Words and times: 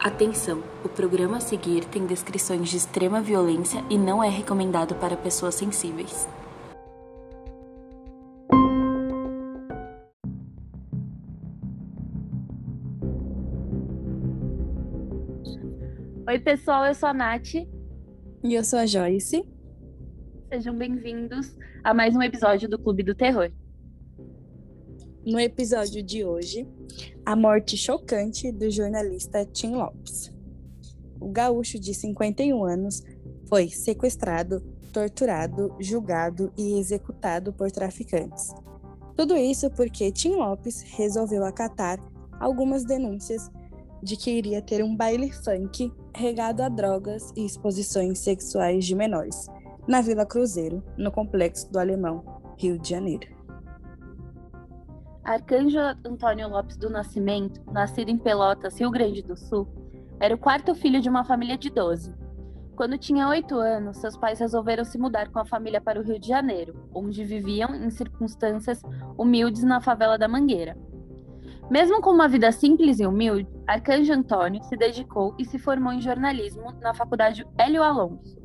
Atenção! 0.00 0.62
O 0.84 0.88
programa 0.88 1.38
a 1.38 1.40
seguir 1.40 1.84
tem 1.84 2.06
descrições 2.06 2.68
de 2.68 2.76
extrema 2.76 3.20
violência 3.20 3.82
e 3.90 3.98
não 3.98 4.22
é 4.22 4.28
recomendado 4.28 4.94
para 4.94 5.16
pessoas 5.16 5.56
sensíveis. 5.56 6.28
Oi, 16.28 16.38
pessoal, 16.38 16.86
eu 16.86 16.94
sou 16.94 17.08
a 17.08 17.14
Nath. 17.14 17.54
E 17.56 18.54
eu 18.54 18.62
sou 18.62 18.78
a 18.78 18.86
Joyce. 18.86 19.44
Sejam 20.48 20.78
bem-vindos 20.78 21.56
a 21.82 21.92
mais 21.92 22.14
um 22.14 22.22
episódio 22.22 22.68
do 22.68 22.78
Clube 22.78 23.02
do 23.02 23.16
Terror. 23.16 23.50
No 25.28 25.38
episódio 25.38 26.02
de 26.02 26.24
hoje, 26.24 26.66
a 27.22 27.36
morte 27.36 27.76
chocante 27.76 28.50
do 28.50 28.70
jornalista 28.70 29.44
Tim 29.44 29.74
Lopes. 29.74 30.32
O 31.20 31.30
gaúcho 31.30 31.78
de 31.78 31.92
51 31.92 32.64
anos 32.64 33.02
foi 33.46 33.68
sequestrado, 33.68 34.62
torturado, 34.90 35.76
julgado 35.78 36.50
e 36.56 36.80
executado 36.80 37.52
por 37.52 37.70
traficantes. 37.70 38.54
Tudo 39.14 39.36
isso 39.36 39.68
porque 39.72 40.10
Tim 40.10 40.36
Lopes 40.36 40.80
resolveu 40.96 41.44
acatar 41.44 41.98
algumas 42.40 42.86
denúncias 42.86 43.50
de 44.02 44.16
que 44.16 44.30
iria 44.30 44.62
ter 44.62 44.82
um 44.82 44.96
baile 44.96 45.30
funk 45.30 45.92
regado 46.16 46.62
a 46.62 46.70
drogas 46.70 47.34
e 47.36 47.44
exposições 47.44 48.18
sexuais 48.18 48.86
de 48.86 48.94
menores 48.94 49.46
na 49.86 50.00
Vila 50.00 50.24
Cruzeiro, 50.24 50.82
no 50.96 51.12
complexo 51.12 51.70
do 51.70 51.78
Alemão, 51.78 52.24
Rio 52.56 52.78
de 52.78 52.88
Janeiro. 52.88 53.37
Arcanjo 55.24 55.78
Antônio 56.04 56.48
Lopes 56.48 56.76
do 56.76 56.88
Nascimento, 56.88 57.60
nascido 57.70 58.08
em 58.08 58.18
Pelotas, 58.18 58.78
Rio 58.78 58.90
Grande 58.90 59.22
do 59.22 59.36
Sul, 59.36 59.68
era 60.20 60.34
o 60.34 60.38
quarto 60.38 60.74
filho 60.74 61.00
de 61.00 61.08
uma 61.08 61.24
família 61.24 61.56
de 61.56 61.70
12. 61.70 62.12
Quando 62.74 62.96
tinha 62.96 63.28
oito 63.28 63.56
anos, 63.56 63.98
seus 63.98 64.16
pais 64.16 64.38
resolveram 64.38 64.84
se 64.84 64.98
mudar 64.98 65.28
com 65.30 65.38
a 65.38 65.44
família 65.44 65.80
para 65.80 66.00
o 66.00 66.02
Rio 66.02 66.18
de 66.18 66.28
Janeiro, 66.28 66.88
onde 66.94 67.24
viviam 67.24 67.74
em 67.74 67.90
circunstâncias 67.90 68.82
humildes 69.16 69.64
na 69.64 69.80
favela 69.80 70.16
da 70.16 70.28
Mangueira. 70.28 70.76
Mesmo 71.70 72.00
com 72.00 72.10
uma 72.10 72.28
vida 72.28 72.50
simples 72.50 72.98
e 72.98 73.06
humilde, 73.06 73.48
Arcanjo 73.66 74.12
Antônio 74.12 74.62
se 74.62 74.76
dedicou 74.76 75.34
e 75.38 75.44
se 75.44 75.58
formou 75.58 75.92
em 75.92 76.00
jornalismo 76.00 76.72
na 76.80 76.94
Faculdade 76.94 77.46
Hélio 77.58 77.82
Alonso. 77.82 78.38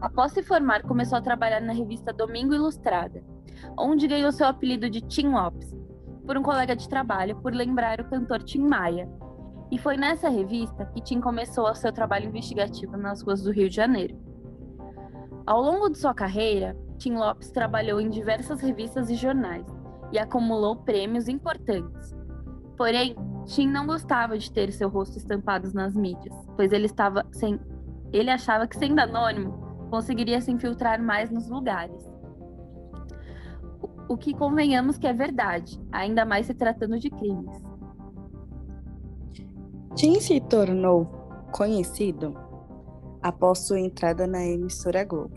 Após 0.00 0.32
se 0.32 0.42
formar, 0.42 0.82
começou 0.82 1.16
a 1.16 1.22
trabalhar 1.22 1.60
na 1.60 1.72
revista 1.72 2.12
Domingo 2.12 2.52
Ilustrada, 2.54 3.22
onde 3.78 4.08
ganhou 4.08 4.32
seu 4.32 4.46
apelido 4.46 4.90
de 4.90 5.00
Tim 5.00 5.28
Lopes, 5.28 5.72
por 6.26 6.36
um 6.36 6.42
colega 6.42 6.76
de 6.76 6.88
trabalho 6.88 7.36
por 7.36 7.52
lembrar 7.52 8.00
o 8.00 8.04
cantor 8.08 8.42
Tim 8.42 8.62
Maia. 8.62 9.08
E 9.70 9.78
foi 9.78 9.96
nessa 9.96 10.28
revista 10.28 10.84
que 10.86 11.00
Tim 11.00 11.20
começou 11.20 11.64
o 11.64 11.74
seu 11.74 11.92
trabalho 11.92 12.28
investigativo 12.28 12.96
nas 12.96 13.22
ruas 13.22 13.42
do 13.42 13.50
Rio 13.50 13.68
de 13.68 13.76
Janeiro. 13.76 14.16
Ao 15.46 15.60
longo 15.60 15.88
de 15.88 15.98
sua 15.98 16.14
carreira, 16.14 16.76
Tim 16.98 17.14
Lopes 17.14 17.50
trabalhou 17.50 18.00
em 18.00 18.10
diversas 18.10 18.60
revistas 18.60 19.10
e 19.10 19.14
jornais 19.14 19.66
e 20.12 20.18
acumulou 20.18 20.76
prêmios 20.76 21.26
importantes. 21.26 22.14
Porém, 22.76 23.16
Tim 23.46 23.68
não 23.68 23.86
gostava 23.86 24.38
de 24.38 24.52
ter 24.52 24.70
seu 24.72 24.88
rosto 24.88 25.16
estampado 25.16 25.72
nas 25.72 25.96
mídias, 25.96 26.34
pois 26.54 26.72
ele 26.72 26.86
estava 26.86 27.26
sem 27.32 27.58
ele 28.12 28.30
achava 28.30 28.68
que 28.68 28.76
sendo 28.76 28.98
anônimo 29.00 29.88
conseguiria 29.90 30.38
se 30.40 30.52
infiltrar 30.52 31.02
mais 31.02 31.30
nos 31.30 31.48
lugares 31.48 32.11
o 34.12 34.16
que 34.18 34.34
convenhamos 34.34 34.98
que 34.98 35.06
é 35.06 35.12
verdade, 35.12 35.80
ainda 35.90 36.24
mais 36.24 36.46
se 36.46 36.54
tratando 36.54 36.98
de 36.98 37.08
crimes. 37.08 37.62
Tim 39.94 40.20
se 40.20 40.40
tornou 40.40 41.06
conhecido 41.50 42.36
após 43.22 43.60
sua 43.60 43.80
entrada 43.80 44.26
na 44.26 44.44
emissora 44.44 45.04
Globo, 45.04 45.34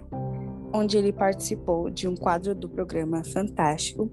onde 0.73 0.97
ele 0.97 1.13
participou 1.13 1.89
de 1.89 2.07
um 2.07 2.15
quadro 2.15 2.53
do 2.53 2.67
programa 2.67 3.23
Fantástico, 3.23 4.09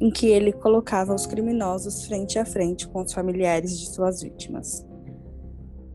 em 0.00 0.10
que 0.10 0.26
ele 0.26 0.52
colocava 0.52 1.14
os 1.14 1.26
criminosos 1.26 2.06
frente 2.06 2.38
a 2.38 2.44
frente 2.44 2.88
com 2.88 3.02
os 3.02 3.12
familiares 3.12 3.78
de 3.78 3.86
suas 3.94 4.22
vítimas. 4.22 4.84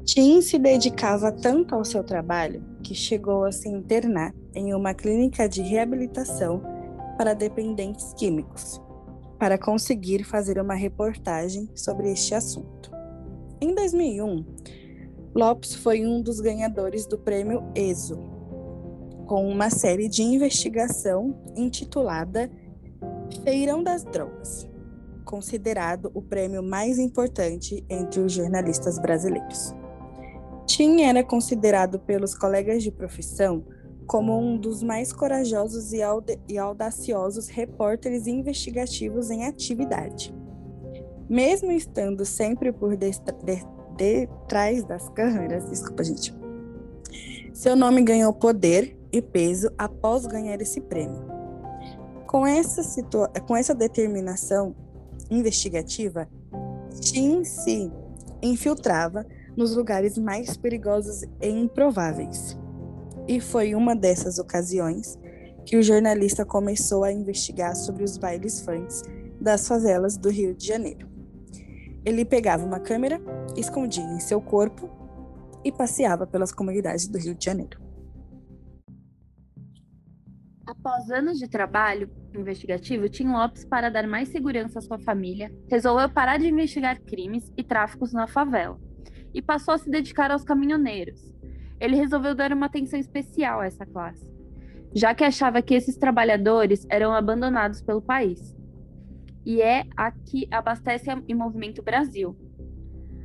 Tim 0.05 0.41
se 0.41 0.57
dedicava 0.57 1.31
tanto 1.31 1.75
ao 1.75 1.83
seu 1.83 2.03
trabalho 2.03 2.63
que 2.81 2.95
chegou 2.95 3.43
a 3.43 3.51
se 3.51 3.67
internar 3.67 4.33
em 4.55 4.73
uma 4.73 4.93
clínica 4.93 5.49
de 5.49 5.61
reabilitação 5.61 6.76
para 7.17 7.33
dependentes 7.33 8.13
químicos, 8.13 8.79
para 9.39 9.57
conseguir 9.57 10.23
fazer 10.23 10.59
uma 10.61 10.75
reportagem 10.75 11.69
sobre 11.75 12.11
este 12.11 12.35
assunto. 12.35 12.91
Em 13.59 13.73
2001, 13.73 14.45
Lopes 15.35 15.75
foi 15.75 16.05
um 16.05 16.21
dos 16.21 16.39
ganhadores 16.39 17.05
do 17.07 17.17
prêmio 17.17 17.63
ESO, 17.75 18.17
com 19.25 19.47
uma 19.47 19.69
série 19.69 20.07
de 20.07 20.23
investigação 20.23 21.35
intitulada 21.55 22.49
Feirão 23.43 23.83
das 23.83 24.03
Drogas, 24.03 24.67
considerado 25.25 26.11
o 26.13 26.21
prêmio 26.21 26.63
mais 26.63 26.97
importante 26.97 27.83
entre 27.89 28.21
os 28.21 28.31
jornalistas 28.31 28.97
brasileiros. 28.99 29.75
Tim 30.65 31.01
era 31.01 31.23
considerado 31.23 31.99
pelos 31.99 32.35
colegas 32.35 32.83
de 32.83 32.91
profissão 32.91 33.65
como 34.07 34.39
um 34.39 34.57
dos 34.57 34.81
mais 34.81 35.11
corajosos 35.11 35.91
e, 35.91 35.99
e 36.47 36.57
audaciosos 36.57 37.49
repórteres 37.49 38.25
investigativos 38.25 39.29
em 39.29 39.45
atividade. 39.45 40.33
Mesmo 41.29 41.71
estando 41.71 42.23
sempre 42.23 42.71
por 42.71 42.95
detrás 42.95 44.85
das 44.85 45.09
câmeras, 45.09 45.69
desculpa, 45.69 46.05
gente, 46.05 46.33
seu 47.53 47.75
nome 47.75 48.01
ganhou 48.01 48.31
poder 48.33 48.97
e 49.11 49.21
peso 49.21 49.69
após 49.77 50.25
ganhar 50.25 50.61
esse 50.61 50.79
prêmio. 50.79 51.27
Com 52.25 52.47
essa, 52.47 52.81
com 53.45 53.55
essa 53.57 53.75
determinação 53.75 54.73
investigativa, 55.29 56.29
Tim 57.01 57.43
se 57.43 57.91
infiltrava 58.41 59.25
nos 59.57 59.75
lugares 59.75 60.17
mais 60.17 60.55
perigosos 60.55 61.23
e 61.41 61.49
improváveis 61.49 62.57
e 63.27 63.41
foi 63.41 63.75
uma 63.75 63.95
dessas 63.95 64.39
ocasiões 64.39 65.19
que 65.65 65.75
o 65.75 65.83
jornalista 65.83 66.45
começou 66.45 67.03
a 67.03 67.11
investigar 67.11 67.75
sobre 67.75 68.03
os 68.03 68.17
bailes 68.17 68.61
funks 68.61 69.03
das 69.39 69.67
favelas 69.67 70.17
do 70.17 70.29
Rio 70.29 70.55
de 70.55 70.65
Janeiro. 70.65 71.07
Ele 72.05 72.23
pegava 72.23 72.65
uma 72.65 72.79
câmera, 72.79 73.19
escondia 73.57 74.03
em 74.03 74.19
seu 74.21 74.39
corpo 74.39 74.89
e 75.63 75.71
passeava 75.71 76.25
pelas 76.25 76.53
comunidades 76.53 77.07
do 77.07 77.17
Rio 77.17 77.35
de 77.35 77.43
Janeiro. 77.43 77.81
Após 80.65 81.09
anos 81.11 81.37
de 81.37 81.49
trabalho 81.49 82.09
investigativo, 82.33 83.09
Tim 83.09 83.27
Lopes, 83.27 83.65
para 83.65 83.89
dar 83.89 84.07
mais 84.07 84.29
segurança 84.29 84.79
à 84.79 84.81
sua 84.81 84.99
família, 84.99 85.51
resolveu 85.69 86.09
parar 86.09 86.37
de 86.37 86.47
investigar 86.47 87.01
crimes 87.01 87.51
e 87.57 87.63
tráficos 87.63 88.13
na 88.13 88.27
favela 88.27 88.79
e 89.33 89.41
passou 89.41 89.73
a 89.73 89.77
se 89.77 89.89
dedicar 89.89 90.31
aos 90.31 90.43
caminhoneiros, 90.43 91.33
ele 91.79 91.95
resolveu 91.95 92.33
dar 92.33 92.51
uma 92.51 92.65
atenção 92.65 92.99
especial 92.99 93.59
a 93.59 93.65
essa 93.65 93.85
classe, 93.85 94.25
já 94.93 95.13
que 95.13 95.23
achava 95.23 95.61
que 95.61 95.73
esses 95.73 95.97
trabalhadores 95.97 96.85
eram 96.89 97.13
abandonados 97.13 97.81
pelo 97.81 98.01
país. 98.01 98.55
E 99.45 99.61
é 99.61 99.85
a 99.95 100.11
que 100.11 100.47
abastece 100.51 101.09
o 101.09 101.35
Movimento 101.35 101.81
Brasil. 101.81 102.35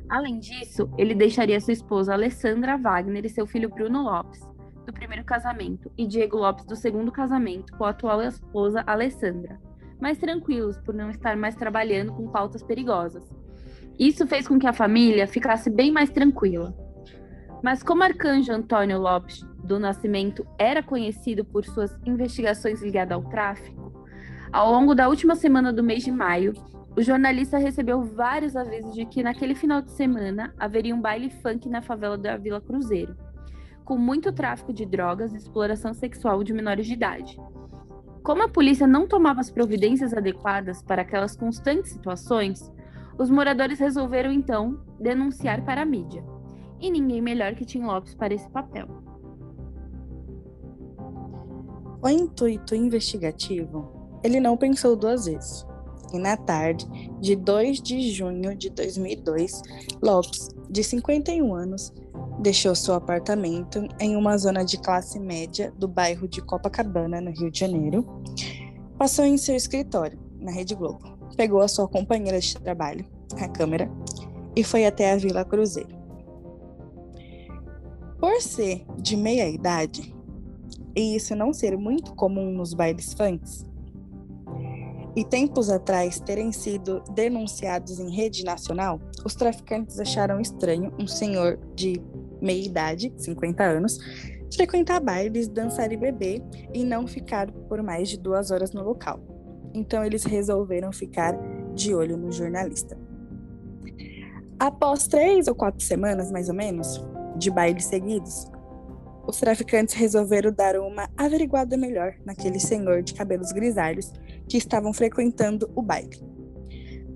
Além 0.09 0.39
disso, 0.39 0.89
ele 0.97 1.15
deixaria 1.15 1.59
sua 1.59 1.73
esposa 1.73 2.13
Alessandra 2.13 2.77
Wagner 2.77 3.25
e 3.25 3.29
seu 3.29 3.47
filho 3.47 3.69
Bruno 3.69 4.03
Lopes, 4.03 4.41
do 4.85 4.93
primeiro 4.93 5.23
casamento, 5.23 5.91
e 5.97 6.05
Diego 6.05 6.37
Lopes, 6.37 6.65
do 6.65 6.75
segundo 6.75 7.11
casamento, 7.11 7.75
com 7.77 7.85
a 7.85 7.89
atual 7.89 8.21
esposa 8.21 8.83
Alessandra, 8.85 9.59
mais 9.99 10.17
tranquilos 10.17 10.77
por 10.79 10.93
não 10.93 11.09
estar 11.09 11.35
mais 11.35 11.55
trabalhando 11.55 12.13
com 12.13 12.29
pautas 12.29 12.61
perigosas. 12.61 13.23
Isso 13.97 14.27
fez 14.27 14.47
com 14.47 14.59
que 14.59 14.67
a 14.67 14.73
família 14.73 15.27
ficasse 15.27 15.69
bem 15.69 15.91
mais 15.91 16.09
tranquila. 16.09 16.75
Mas 17.63 17.81
como 17.81 18.03
Arcanjo 18.03 18.51
Antônio 18.51 18.99
Lopes 18.99 19.41
do 19.63 19.79
Nascimento 19.79 20.45
era 20.59 20.83
conhecido 20.83 21.45
por 21.45 21.63
suas 21.63 21.97
investigações 22.05 22.81
ligadas 22.81 23.13
ao 23.13 23.23
tráfico, 23.23 24.03
ao 24.51 24.69
longo 24.69 24.93
da 24.93 25.07
última 25.07 25.33
semana 25.33 25.71
do 25.71 25.81
mês 25.81 26.03
de 26.03 26.11
maio, 26.11 26.51
o 26.93 27.01
jornalista 27.01 27.57
recebeu 27.57 28.03
vários 28.03 28.57
avisos 28.57 28.93
de 28.93 29.05
que 29.05 29.23
naquele 29.23 29.55
final 29.55 29.81
de 29.81 29.91
semana 29.91 30.53
haveria 30.59 30.93
um 30.93 30.99
baile 30.99 31.29
funk 31.29 31.69
na 31.69 31.81
favela 31.81 32.17
da 32.17 32.35
Vila 32.35 32.59
Cruzeiro, 32.59 33.15
com 33.85 33.97
muito 33.97 34.33
tráfico 34.33 34.73
de 34.73 34.85
drogas 34.85 35.33
e 35.33 35.37
exploração 35.37 35.93
sexual 35.93 36.43
de 36.43 36.51
menores 36.51 36.85
de 36.85 36.93
idade. 36.93 37.39
Como 38.23 38.43
a 38.43 38.49
polícia 38.49 38.85
não 38.85 39.07
tomava 39.07 39.39
as 39.39 39.49
providências 39.49 40.13
adequadas 40.13 40.83
para 40.83 41.01
aquelas 41.01 41.37
constantes 41.37 41.93
situações, 41.93 42.69
os 43.17 43.29
moradores 43.29 43.79
resolveram 43.79 44.33
então 44.33 44.83
denunciar 44.99 45.63
para 45.63 45.81
a 45.81 45.85
mídia 45.85 46.23
e 46.83 46.91
ninguém 46.91 47.21
melhor 47.21 47.55
que 47.55 47.63
Tim 47.63 47.83
Lopes 47.83 48.13
para 48.13 48.33
esse 48.33 48.49
papel. 48.49 48.85
O 52.01 52.09
intuito 52.09 52.75
investigativo, 52.75 54.19
ele 54.21 54.41
não 54.41 54.57
pensou 54.57 54.93
duas 54.93 55.25
vezes. 55.25 55.65
e 56.13 56.19
na 56.19 56.37
tarde 56.37 56.85
de 57.19 57.35
2 57.35 57.81
de 57.81 58.11
junho 58.11 58.55
de 58.55 58.69
2002, 58.69 59.61
Lopes, 60.03 60.49
de 60.69 60.83
51 60.83 61.55
anos, 61.55 61.91
deixou 62.39 62.75
seu 62.75 62.93
apartamento 62.93 63.87
em 63.99 64.15
uma 64.15 64.37
zona 64.37 64.63
de 64.63 64.77
classe 64.77 65.17
média 65.19 65.73
do 65.75 65.87
bairro 65.87 66.27
de 66.27 66.39
Copacabana, 66.41 67.19
no 67.19 67.31
Rio 67.31 67.49
de 67.49 67.61
Janeiro, 67.61 68.05
passou 68.95 69.25
em 69.25 69.37
seu 69.37 69.55
escritório, 69.55 70.19
na 70.37 70.51
Rede 70.51 70.75
Globo, 70.75 71.17
pegou 71.35 71.61
a 71.61 71.67
sua 71.67 71.87
companheira 71.87 72.39
de 72.39 72.53
trabalho, 72.59 73.05
a 73.39 73.47
câmera, 73.47 73.89
e 74.55 74.63
foi 74.63 74.85
até 74.85 75.13
a 75.13 75.17
Vila 75.17 75.43
Cruzeiro. 75.43 76.02
Por 78.23 78.41
ser 78.41 78.85
de 78.97 79.17
meia 79.17 79.49
idade, 79.49 80.15
e 80.95 81.13
isso 81.13 81.35
não 81.35 81.51
ser 81.51 81.77
muito 81.77 82.15
comum 82.15 82.53
nos 82.53 82.73
bailes 82.73 83.13
funks, 83.13 83.65
e 85.13 85.25
tempos 85.25 85.69
atrás 85.69 86.21
terem 86.21 86.53
sido 86.53 87.03
denunciados 87.13 87.99
em 87.99 88.09
rede 88.09 88.45
nacional, 88.45 89.01
os 89.25 89.35
traficantes 89.35 89.99
acharam 89.99 90.39
estranho 90.39 90.93
um 90.97 91.05
senhor 91.05 91.59
de 91.75 92.01
meia 92.41 92.65
idade, 92.65 93.11
50 93.17 93.61
anos, 93.61 93.99
frequentar 94.55 95.01
bailes, 95.01 95.49
dançar 95.49 95.91
e 95.91 95.97
beber 95.97 96.41
e 96.73 96.85
não 96.85 97.05
ficar 97.05 97.51
por 97.51 97.83
mais 97.83 98.07
de 98.07 98.17
duas 98.17 98.51
horas 98.51 98.71
no 98.71 98.83
local. 98.83 99.19
Então 99.73 100.01
eles 100.01 100.23
resolveram 100.23 100.93
ficar 100.93 101.37
de 101.75 101.93
olho 101.93 102.15
no 102.15 102.31
jornalista. 102.31 102.97
Após 104.57 105.07
três 105.07 105.49
ou 105.49 105.55
quatro 105.55 105.83
semanas, 105.83 106.31
mais 106.31 106.47
ou 106.47 106.55
menos, 106.55 107.03
de 107.37 107.49
bailes 107.49 107.85
seguidos, 107.85 108.47
os 109.25 109.39
traficantes 109.39 109.95
resolveram 109.95 110.51
dar 110.51 110.77
uma 110.77 111.09
averiguada 111.15 111.77
melhor 111.77 112.15
naquele 112.25 112.59
senhor 112.59 113.01
de 113.01 113.13
cabelos 113.13 113.51
grisalhos 113.53 114.11
que 114.47 114.57
estavam 114.57 114.93
frequentando 114.93 115.71
o 115.75 115.81
baile. 115.81 116.21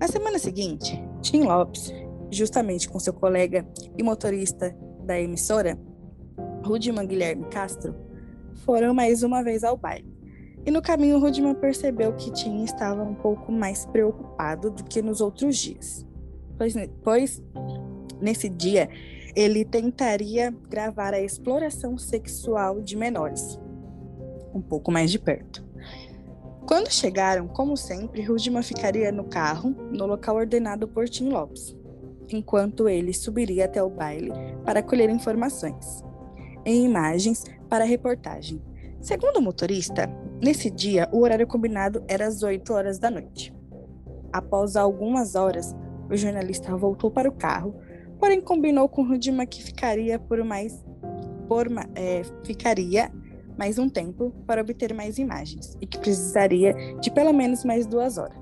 Na 0.00 0.08
semana 0.08 0.38
seguinte, 0.38 0.98
Tim 1.20 1.42
Lopes, 1.42 1.92
justamente 2.30 2.88
com 2.88 2.98
seu 2.98 3.12
colega 3.12 3.66
e 3.96 4.02
motorista 4.02 4.74
da 5.04 5.20
emissora, 5.20 5.78
Rudman 6.64 7.06
Guilherme 7.06 7.44
Castro, 7.50 7.94
foram 8.64 8.94
mais 8.94 9.22
uma 9.22 9.42
vez 9.42 9.62
ao 9.62 9.76
baile. 9.76 10.08
E 10.64 10.70
no 10.70 10.80
caminho, 10.80 11.18
Rudman 11.18 11.54
percebeu 11.54 12.14
que 12.14 12.32
Tim 12.32 12.64
estava 12.64 13.02
um 13.02 13.14
pouco 13.14 13.52
mais 13.52 13.84
preocupado 13.86 14.70
do 14.70 14.84
que 14.84 15.02
nos 15.02 15.20
outros 15.20 15.56
dias. 15.56 16.06
Pois, 16.56 16.74
pois 17.02 17.42
nesse 18.20 18.48
dia, 18.48 18.88
ele 19.38 19.64
tentaria 19.64 20.52
gravar 20.68 21.14
a 21.14 21.20
exploração 21.20 21.96
sexual 21.96 22.80
de 22.80 22.96
menores, 22.96 23.56
um 24.52 24.60
pouco 24.60 24.90
mais 24.90 25.12
de 25.12 25.18
perto. 25.20 25.64
Quando 26.66 26.90
chegaram, 26.90 27.46
como 27.46 27.76
sempre, 27.76 28.20
Rudman 28.20 28.64
ficaria 28.64 29.12
no 29.12 29.22
carro, 29.22 29.70
no 29.92 30.06
local 30.06 30.34
ordenado 30.34 30.88
por 30.88 31.08
Tim 31.08 31.28
Lopes, 31.28 31.76
enquanto 32.28 32.88
ele 32.88 33.14
subiria 33.14 33.66
até 33.66 33.80
o 33.80 33.88
baile 33.88 34.32
para 34.64 34.82
colher 34.82 35.08
informações 35.08 36.02
e 36.66 36.72
imagens 36.72 37.44
para 37.68 37.84
a 37.84 37.86
reportagem. 37.86 38.60
Segundo 39.00 39.36
o 39.36 39.42
motorista, 39.42 40.10
nesse 40.42 40.68
dia 40.68 41.08
o 41.12 41.20
horário 41.20 41.46
combinado 41.46 42.02
era 42.08 42.26
às 42.26 42.42
8 42.42 42.72
horas 42.72 42.98
da 42.98 43.08
noite. 43.08 43.54
Após 44.32 44.74
algumas 44.74 45.36
horas, 45.36 45.76
o 46.10 46.16
jornalista 46.16 46.76
voltou 46.76 47.08
para 47.08 47.28
o 47.28 47.32
carro, 47.32 47.78
porém 48.18 48.40
combinou 48.40 48.88
com 48.88 49.02
Rudman 49.02 49.46
que 49.46 49.62
ficaria 49.62 50.18
por 50.18 50.42
mais 50.44 50.84
por, 51.48 51.66
é, 51.94 52.22
ficaria 52.44 53.10
mais 53.56 53.78
um 53.78 53.88
tempo 53.88 54.30
para 54.46 54.60
obter 54.60 54.94
mais 54.94 55.18
imagens 55.18 55.76
e 55.80 55.86
que 55.86 55.98
precisaria 55.98 56.74
de 57.00 57.10
pelo 57.10 57.32
menos 57.32 57.64
mais 57.64 57.86
duas 57.86 58.18
horas. 58.18 58.38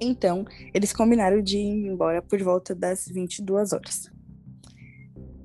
Então, 0.00 0.44
eles 0.74 0.92
combinaram 0.92 1.40
de 1.40 1.58
ir 1.58 1.86
embora 1.86 2.20
por 2.20 2.42
volta 2.42 2.74
das 2.74 3.06
22 3.06 3.72
horas. 3.72 4.10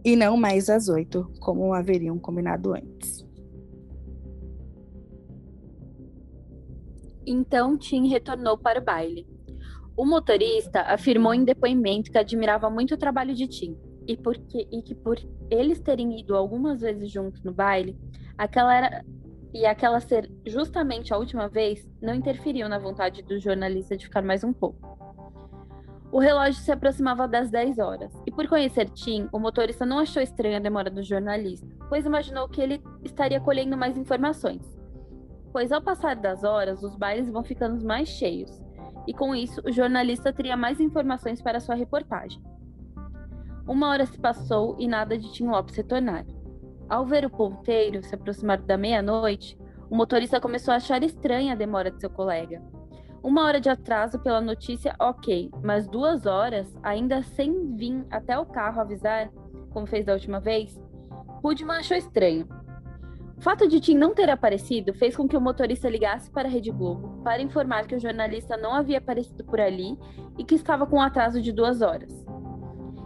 E 0.03 0.15
não 0.15 0.35
mais 0.35 0.69
às 0.69 0.89
8, 0.89 1.33
como 1.39 1.73
haveriam 1.73 2.17
combinado 2.17 2.73
antes. 2.73 3.25
Então, 7.25 7.77
Tim 7.77 8.07
retornou 8.07 8.57
para 8.57 8.79
o 8.79 8.83
baile. 8.83 9.27
O 9.97 10.05
motorista 10.05 10.81
afirmou 10.81 11.33
em 11.33 11.43
depoimento 11.43 12.11
que 12.11 12.19
admirava 12.19 12.69
muito 12.69 12.93
o 12.93 12.97
trabalho 12.97 13.33
de 13.33 13.47
Tim 13.47 13.75
e, 14.07 14.15
porque, 14.15 14.67
e 14.71 14.83
que 14.83 14.93
por 14.93 15.17
eles 15.49 15.79
terem 15.79 16.19
ido 16.19 16.35
algumas 16.35 16.81
vezes 16.81 17.11
juntos 17.11 17.43
no 17.43 17.51
baile, 17.51 17.97
aquela 18.37 18.75
era 18.75 19.05
e 19.51 19.65
aquela 19.65 19.99
ser 19.99 20.31
justamente 20.45 21.11
a 21.11 21.17
última 21.17 21.47
vez 21.49 21.89
não 21.99 22.13
interferiu 22.13 22.69
na 22.69 22.77
vontade 22.77 23.23
do 23.23 23.39
jornalista 23.39 23.97
de 23.97 24.05
ficar 24.05 24.21
mais 24.21 24.43
um 24.43 24.53
pouco. 24.53 24.95
O 26.11 26.19
relógio 26.19 26.61
se 26.61 26.71
aproximava 26.71 27.27
das 27.27 27.49
10 27.49 27.79
horas, 27.79 28.13
e 28.25 28.31
por 28.31 28.47
conhecer 28.47 28.89
Tim, 28.91 29.27
o 29.31 29.39
motorista 29.39 29.83
não 29.83 29.97
achou 29.97 30.21
estranha 30.21 30.57
a 30.57 30.61
demora 30.61 30.91
do 30.91 31.01
jornalista, 31.01 31.67
pois 31.89 32.05
imaginou 32.05 32.47
que 32.47 32.61
ele 32.61 32.83
estaria 33.03 33.41
colhendo 33.41 33.75
mais 33.75 33.97
informações. 33.97 34.61
Pois 35.51 35.71
ao 35.71 35.81
passar 35.81 36.15
das 36.15 36.43
horas, 36.43 36.83
os 36.83 36.95
bailes 36.95 37.29
vão 37.29 37.43
ficando 37.43 37.83
mais 37.83 38.07
cheios, 38.09 38.61
e 39.07 39.13
com 39.13 39.33
isso 39.33 39.61
o 39.65 39.71
jornalista 39.71 40.33
teria 40.33 40.57
mais 40.57 40.79
informações 40.79 41.41
para 41.41 41.59
sua 41.59 41.73
reportagem. 41.73 42.41
Uma 43.65 43.89
hora 43.89 44.05
se 44.05 44.19
passou 44.19 44.75
e 44.77 44.87
nada 44.87 45.17
de 45.17 45.31
Tim 45.31 45.47
Lopes 45.47 45.75
retornar. 45.75 46.25
Ao 46.89 47.05
ver 47.05 47.25
o 47.25 47.29
ponteiro 47.29 48.03
se 48.03 48.13
aproximar 48.13 48.59
da 48.59 48.77
meia-noite, 48.77 49.57
o 49.89 49.95
motorista 49.95 50.39
começou 50.39 50.73
a 50.73 50.77
achar 50.77 51.01
estranha 51.03 51.53
a 51.53 51.55
demora 51.55 51.89
de 51.89 51.99
seu 51.99 52.09
colega. 52.09 52.61
Uma 53.23 53.45
hora 53.45 53.59
de 53.59 53.69
atraso 53.69 54.19
pela 54.19 54.39
notícia, 54.39 54.95
ok, 54.99 55.49
mas 55.63 55.87
duas 55.87 56.25
horas, 56.25 56.77
ainda 56.83 57.23
sem 57.23 57.75
vir 57.75 58.05
até 58.09 58.37
o 58.37 58.45
carro 58.45 58.79
avisar, 58.79 59.29
como 59.71 59.87
fez 59.87 60.05
da 60.05 60.13
última 60.13 60.39
vez, 60.39 60.79
Rudman 61.43 61.77
achou 61.77 61.97
estranho. 61.97 62.47
O 63.37 63.41
fato 63.41 63.67
de 63.67 63.79
Tim 63.79 63.93
não 63.93 64.15
ter 64.15 64.31
aparecido 64.31 64.95
fez 64.95 65.15
com 65.15 65.27
que 65.27 65.37
o 65.37 65.41
motorista 65.41 65.87
ligasse 65.87 66.29
para 66.31 66.47
a 66.47 66.51
Rede 66.51 66.71
Globo 66.71 67.21
para 67.23 67.39
informar 67.39 67.85
que 67.85 67.95
o 67.95 67.99
jornalista 67.99 68.57
não 68.57 68.73
havia 68.73 68.97
aparecido 68.97 69.45
por 69.45 69.59
ali 69.59 69.95
e 70.39 70.43
que 70.43 70.55
estava 70.55 70.87
com 70.87 70.95
um 70.95 71.01
atraso 71.01 71.39
de 71.39 71.51
duas 71.51 71.83
horas. 71.83 72.25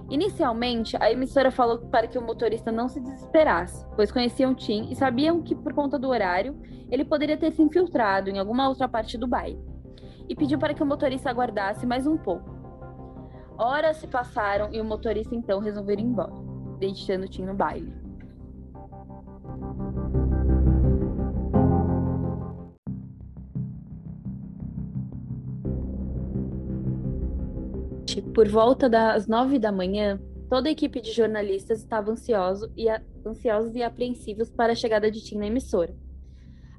Inicialmente, 0.10 0.95
a 1.01 1.12
emissora 1.12 1.51
falou 1.51 1.80
para 1.80 2.07
que 2.07 2.18
o 2.18 2.22
motorista 2.22 2.72
não 2.72 2.88
se 2.88 3.01
desesperasse, 3.01 3.86
pois 3.94 4.10
conheciam 4.10 4.56
Tim 4.56 4.89
e 4.89 4.95
sabiam 4.95 5.42
que, 5.42 5.54
por 5.54 5.74
conta 5.74 6.00
do 6.00 6.07
horário, 6.07 6.57
ele 6.89 7.04
poderia 7.04 7.38
ter 7.38 7.51
se 7.51 7.62
infiltrado 7.62 8.30
em 8.30 8.39
alguma 8.39 8.69
outra 8.69 8.88
parte 8.88 9.18
do 9.18 9.27
baile. 9.27 9.60
E 10.30 10.36
pediu 10.36 10.57
para 10.57 10.74
que 10.74 10.81
o 10.81 10.86
motorista 10.86 11.30
aguardasse 11.30 11.86
mais 11.86 12.07
um 12.07 12.17
pouco. 12.17 12.56
Horas 13.58 13.98
se 13.98 14.08
passaram 14.08 14.70
e 14.72 14.79
o 14.79 14.86
motorista 14.86 15.36
então 15.36 15.60
resolveu 15.60 16.00
ir 16.00 16.01
embora, 16.01 16.34
deixando 16.79 17.27
Tim 17.27 17.44
no 17.44 17.53
baile. 17.53 18.00
Por 28.20 28.48
volta 28.48 28.89
das 28.89 29.27
nove 29.27 29.60
da 29.60 29.72
manhã, 29.72 30.20
toda 30.50 30.68
a 30.68 30.72
equipe 30.72 31.00
de 31.00 31.12
jornalistas 31.12 31.80
estava 31.80 32.12
ansioso 32.12 32.72
e 32.75 32.89
a... 32.89 33.01
ansiosos 33.25 33.75
e 33.75 33.84
apreensivos 33.84 34.51
para 34.51 34.74
a 34.74 34.75
chegada 34.75 35.10
de 35.10 35.24
Tim 35.24 35.38
na 35.38 35.48
emissora. 35.48 35.96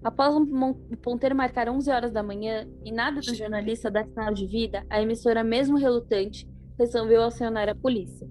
Após 0.02 0.34
o 0.34 0.96
ponteiro 0.96 1.36
marcar 1.36 1.68
11 1.68 1.90
horas 1.90 2.12
da 2.12 2.22
manhã 2.22 2.68
e 2.84 2.90
nada 2.90 3.20
do 3.20 3.34
jornalista 3.34 3.88
dar 3.88 4.04
sinal 4.04 4.34
de 4.34 4.46
vida, 4.46 4.84
a 4.90 5.00
emissora, 5.00 5.44
mesmo 5.44 5.78
relutante, 5.78 6.48
resolveu 6.76 7.22
acionar 7.22 7.68
a 7.68 7.74
polícia. 7.74 8.28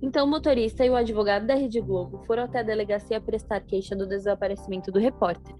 Então, 0.00 0.24
o 0.24 0.30
motorista 0.30 0.84
e 0.84 0.90
o 0.90 0.96
advogado 0.96 1.46
da 1.46 1.54
Rede 1.54 1.80
Globo 1.80 2.22
foram 2.26 2.44
até 2.44 2.60
a 2.60 2.64
delegacia 2.64 3.20
prestar 3.20 3.60
queixa 3.60 3.96
do 3.96 4.06
desaparecimento 4.06 4.90
do 4.90 4.98
repórter. 4.98 5.54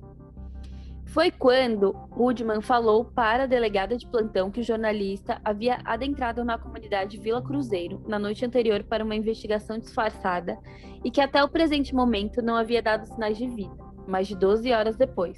Foi 1.12 1.31
quando 1.31 1.90
Rudman 2.11 2.62
falou 2.62 3.04
para 3.04 3.42
a 3.42 3.47
delegada 3.47 3.99
de 3.99 4.07
plantão 4.07 4.50
que 4.50 4.61
o 4.61 4.64
jornalista 4.64 5.38
havia 5.45 5.78
adentrado 5.85 6.42
na 6.42 6.57
comunidade 6.57 7.19
Vila 7.19 7.42
Cruzeiro 7.42 8.02
na 8.09 8.19
noite 8.19 8.47
anterior 8.47 8.83
para 8.83 9.04
uma 9.04 9.14
investigação 9.14 9.78
disfarçada 9.78 10.59
e 11.04 11.11
que 11.11 11.21
até 11.21 11.45
o 11.45 11.50
presente 11.50 11.95
momento 11.95 12.40
não 12.40 12.57
havia 12.57 12.81
dado 12.81 13.04
sinais 13.04 13.37
de 13.37 13.47
vida, 13.47 13.76
mais 14.09 14.26
de 14.26 14.35
12 14.35 14.73
horas 14.73 14.97
depois. 14.97 15.37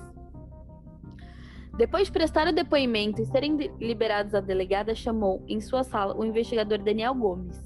Depois 1.77 2.07
de 2.07 2.13
prestar 2.13 2.47
o 2.47 2.55
depoimento 2.55 3.21
e 3.21 3.27
serem 3.27 3.57
liberados, 3.81 4.33
a 4.33 4.41
delegada 4.41 4.95
chamou 4.95 5.43
em 5.49 5.61
sua 5.61 5.83
sala 5.83 6.17
o 6.17 6.25
investigador 6.25 6.79
Daniel 6.79 7.17
Gomes, 7.17 7.61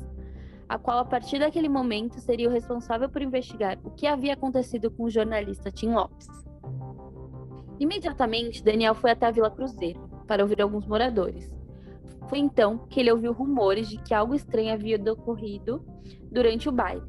a 0.66 0.78
qual, 0.78 1.00
a 1.00 1.04
partir 1.04 1.40
daquele 1.40 1.68
momento, 1.68 2.18
seria 2.20 2.48
o 2.48 2.52
responsável 2.52 3.10
por 3.10 3.20
investigar 3.20 3.78
o 3.84 3.90
que 3.90 4.06
havia 4.06 4.32
acontecido 4.32 4.90
com 4.90 5.04
o 5.04 5.10
jornalista 5.10 5.70
Tim 5.70 5.90
Lopes. 5.90 6.48
Imediatamente, 7.78 8.62
Daniel 8.62 8.94
foi 8.94 9.11
até 9.11 9.26
a 9.26 9.30
Vila 9.30 9.50
Cruzeiro 9.50 10.00
para 10.26 10.42
ouvir 10.42 10.61
alguns 10.61 10.87
moradores. 10.87 11.50
Foi 12.28 12.38
então 12.38 12.78
que 12.88 13.00
ele 13.00 13.11
ouviu 13.11 13.32
rumores 13.32 13.88
de 13.88 13.99
que 13.99 14.12
algo 14.12 14.35
estranho 14.35 14.73
havia 14.73 15.00
ocorrido 15.11 15.82
durante 16.30 16.68
o 16.68 16.73
baile. 16.73 17.02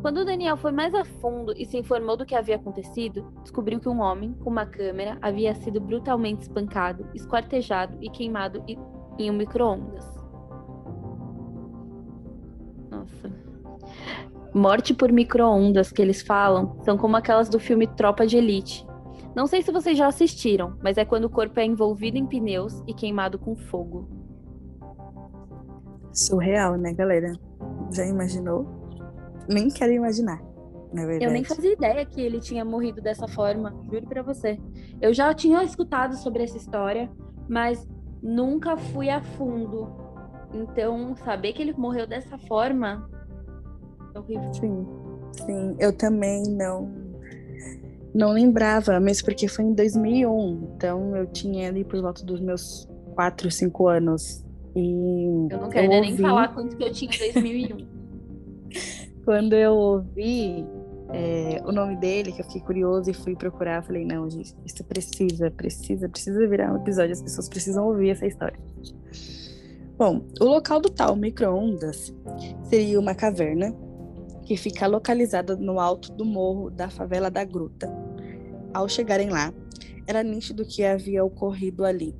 Quando 0.00 0.24
Daniel 0.24 0.56
foi 0.56 0.72
mais 0.72 0.94
a 0.94 1.04
fundo 1.04 1.52
e 1.56 1.64
se 1.64 1.76
informou 1.76 2.16
do 2.16 2.24
que 2.24 2.34
havia 2.34 2.56
acontecido, 2.56 3.32
descobriu 3.42 3.80
que 3.80 3.88
um 3.88 4.00
homem 4.00 4.32
com 4.34 4.48
uma 4.48 4.64
câmera 4.64 5.18
havia 5.20 5.54
sido 5.54 5.80
brutalmente 5.80 6.42
espancado, 6.42 7.06
esquartejado 7.14 7.98
e 8.00 8.08
queimado 8.08 8.62
em 9.18 9.30
um 9.30 9.34
micro-ondas. 9.34 10.04
Nossa. 12.90 13.30
Morte 14.54 14.94
por 14.94 15.12
micro-ondas 15.12 15.92
que 15.92 16.00
eles 16.00 16.22
falam 16.22 16.80
são 16.84 16.96
como 16.96 17.16
aquelas 17.16 17.48
do 17.48 17.58
filme 17.58 17.86
Tropa 17.86 18.26
de 18.26 18.36
Elite. 18.36 18.87
Não 19.38 19.46
sei 19.46 19.62
se 19.62 19.70
vocês 19.70 19.96
já 19.96 20.08
assistiram, 20.08 20.76
mas 20.82 20.98
é 20.98 21.04
quando 21.04 21.26
o 21.26 21.30
corpo 21.30 21.60
é 21.60 21.64
envolvido 21.64 22.18
em 22.18 22.26
pneus 22.26 22.82
e 22.88 22.92
queimado 22.92 23.38
com 23.38 23.54
fogo. 23.54 24.08
Surreal, 26.12 26.76
né, 26.76 26.92
galera? 26.92 27.32
Já 27.92 28.04
imaginou? 28.04 28.66
Nem 29.48 29.68
quero 29.68 29.92
imaginar. 29.92 30.42
Na 30.92 31.06
verdade. 31.06 31.24
Eu 31.24 31.30
nem 31.30 31.44
fazia 31.44 31.72
ideia 31.72 32.04
que 32.04 32.20
ele 32.20 32.40
tinha 32.40 32.64
morrido 32.64 33.00
dessa 33.00 33.28
forma, 33.28 33.80
juro 33.88 34.08
pra 34.08 34.22
você. 34.22 34.58
Eu 35.00 35.14
já 35.14 35.32
tinha 35.32 35.62
escutado 35.62 36.16
sobre 36.16 36.42
essa 36.42 36.56
história, 36.56 37.08
mas 37.48 37.86
nunca 38.20 38.76
fui 38.76 39.08
a 39.08 39.22
fundo. 39.22 39.86
Então, 40.52 41.14
saber 41.14 41.52
que 41.52 41.62
ele 41.62 41.74
morreu 41.74 42.08
dessa 42.08 42.36
forma 42.38 43.08
é 44.12 44.18
horrível. 44.18 44.52
Sim, 44.52 44.84
sim. 45.46 45.76
Eu 45.78 45.96
também 45.96 46.42
não 46.42 47.07
não 48.14 48.32
lembrava, 48.32 48.98
mesmo 49.00 49.24
porque 49.24 49.48
foi 49.48 49.64
em 49.64 49.74
2001. 49.74 50.70
Então, 50.76 51.16
eu 51.16 51.26
tinha 51.26 51.68
ali 51.68 51.84
por 51.84 52.00
volta 52.00 52.24
dos 52.24 52.40
meus 52.40 52.88
4, 53.14 53.50
5 53.50 53.88
anos. 53.88 54.44
E 54.74 55.48
eu 55.50 55.58
não 55.58 55.68
quero 55.68 55.86
eu 55.86 56.00
nem 56.00 56.10
ouvi... 56.10 56.22
falar 56.22 56.48
quanto 56.48 56.76
que 56.76 56.84
eu 56.84 56.92
tinha 56.92 57.10
em 57.12 57.32
2001. 57.32 57.88
Quando 59.24 59.52
eu 59.52 59.74
ouvi 59.74 60.64
é, 61.12 61.60
o 61.64 61.72
nome 61.72 61.96
dele, 61.96 62.32
que 62.32 62.40
eu 62.40 62.44
fiquei 62.44 62.60
curioso 62.60 63.10
e 63.10 63.14
fui 63.14 63.34
procurar, 63.34 63.82
falei, 63.82 64.04
não, 64.04 64.28
gente, 64.30 64.54
isso 64.64 64.84
precisa, 64.84 65.50
precisa, 65.50 66.08
precisa 66.08 66.46
virar 66.46 66.72
um 66.72 66.76
episódio, 66.76 67.12
as 67.12 67.22
pessoas 67.22 67.48
precisam 67.48 67.86
ouvir 67.86 68.10
essa 68.10 68.26
história. 68.26 68.58
Bom, 69.98 70.22
o 70.40 70.44
local 70.44 70.80
do 70.80 70.88
tal 70.88 71.16
micro-ondas 71.16 72.14
seria 72.64 73.00
uma 73.00 73.14
caverna 73.14 73.74
que 74.48 74.56
fica 74.56 74.86
localizada 74.86 75.54
no 75.56 75.78
alto 75.78 76.10
do 76.10 76.24
morro 76.24 76.70
da 76.70 76.88
favela 76.88 77.30
da 77.30 77.44
Gruta. 77.44 77.94
Ao 78.72 78.88
chegarem 78.88 79.28
lá, 79.28 79.52
era 80.06 80.22
nítido 80.22 80.64
que 80.64 80.82
havia 80.82 81.22
ocorrido 81.22 81.84
ali, 81.84 82.16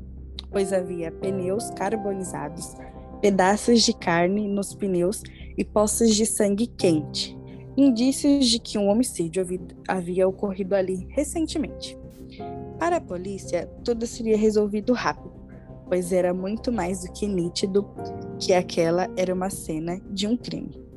pois 0.51 0.71
havia 0.71 1.11
pneus 1.11 1.71
carbonizados, 1.71 2.75
pedaços 3.23 3.83
de 3.83 3.95
carne 3.95 4.47
nos 4.47 4.75
pneus 4.75 5.23
e 5.57 5.65
poças 5.65 6.15
de 6.15 6.27
sangue 6.27 6.67
quente, 6.67 7.35
indícios 7.75 8.45
de 8.45 8.59
que 8.59 8.77
um 8.77 8.91
homicídio 8.91 9.43
havia 9.89 10.29
ocorrido 10.29 10.75
ali 10.75 11.09
recentemente. 11.09 11.99
Para 12.79 12.97
a 12.97 13.01
polícia, 13.01 13.67
tudo 13.83 14.07
seria 14.07 14.37
resolvido 14.37 14.93
rápido, 14.93 15.33
pois 15.87 16.13
era 16.13 16.35
muito 16.35 16.71
mais 16.71 17.07
do 17.07 17.11
que 17.11 17.27
nítido 17.27 17.89
que 18.39 18.53
aquela 18.53 19.09
era 19.17 19.33
uma 19.33 19.49
cena 19.49 19.99
de 20.11 20.27
um 20.27 20.37
crime. 20.37 20.88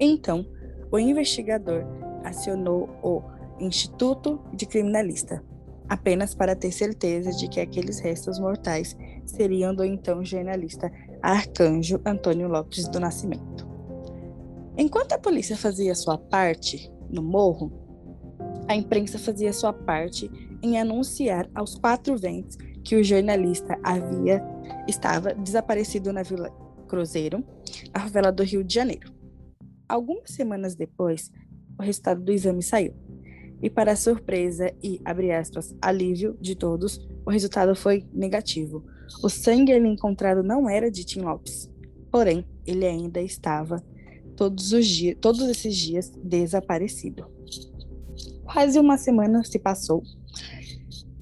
Então, 0.00 0.46
o 0.90 0.98
investigador 0.98 1.84
acionou 2.24 2.88
o 3.02 3.22
Instituto 3.60 4.40
de 4.54 4.64
Criminalista, 4.64 5.44
apenas 5.86 6.34
para 6.34 6.56
ter 6.56 6.72
certeza 6.72 7.30
de 7.32 7.46
que 7.48 7.60
aqueles 7.60 8.00
restos 8.00 8.38
mortais 8.38 8.96
seriam 9.26 9.74
do 9.74 9.84
então 9.84 10.24
jornalista 10.24 10.90
Arcanjo 11.20 12.00
Antônio 12.06 12.48
Lopes 12.48 12.88
do 12.88 12.98
Nascimento. 12.98 13.68
Enquanto 14.76 15.12
a 15.12 15.18
polícia 15.18 15.56
fazia 15.56 15.94
sua 15.94 16.16
parte 16.16 16.90
no 17.10 17.22
morro, 17.22 17.70
a 18.66 18.74
imprensa 18.74 19.18
fazia 19.18 19.52
sua 19.52 19.72
parte 19.72 20.30
em 20.62 20.78
anunciar 20.78 21.50
aos 21.54 21.76
quatro 21.76 22.16
ventos 22.16 22.56
que 22.82 22.96
o 22.96 23.04
jornalista 23.04 23.78
havia 23.82 24.42
estava 24.88 25.34
desaparecido 25.34 26.12
na 26.12 26.22
Vila 26.22 26.50
Cruzeiro, 26.88 27.44
a 27.92 28.00
favela 28.00 28.32
do 28.32 28.42
Rio 28.42 28.64
de 28.64 28.74
Janeiro. 28.74 29.19
Algumas 29.90 30.30
semanas 30.30 30.76
depois, 30.76 31.32
o 31.76 31.82
resultado 31.82 32.22
do 32.22 32.30
exame 32.30 32.62
saiu. 32.62 32.94
E 33.60 33.68
para 33.68 33.96
surpresa 33.96 34.72
e, 34.80 35.00
abre 35.04 35.32
aspas, 35.32 35.74
alívio 35.82 36.38
de 36.40 36.54
todos, 36.54 37.08
o 37.26 37.30
resultado 37.30 37.74
foi 37.74 38.06
negativo. 38.12 38.84
O 39.20 39.28
sangue 39.28 39.72
ali 39.72 39.88
encontrado 39.88 40.44
não 40.44 40.70
era 40.70 40.92
de 40.92 41.02
Tim 41.02 41.22
Lopes. 41.22 41.68
Porém, 42.08 42.46
ele 42.64 42.86
ainda 42.86 43.20
estava 43.20 43.84
todos 44.36 44.72
os 44.72 44.86
dias, 44.86 45.16
todos 45.20 45.40
esses 45.48 45.76
dias 45.76 46.12
desaparecido. 46.22 47.26
Quase 48.44 48.78
uma 48.78 48.96
semana 48.96 49.42
se 49.42 49.58
passou 49.58 50.04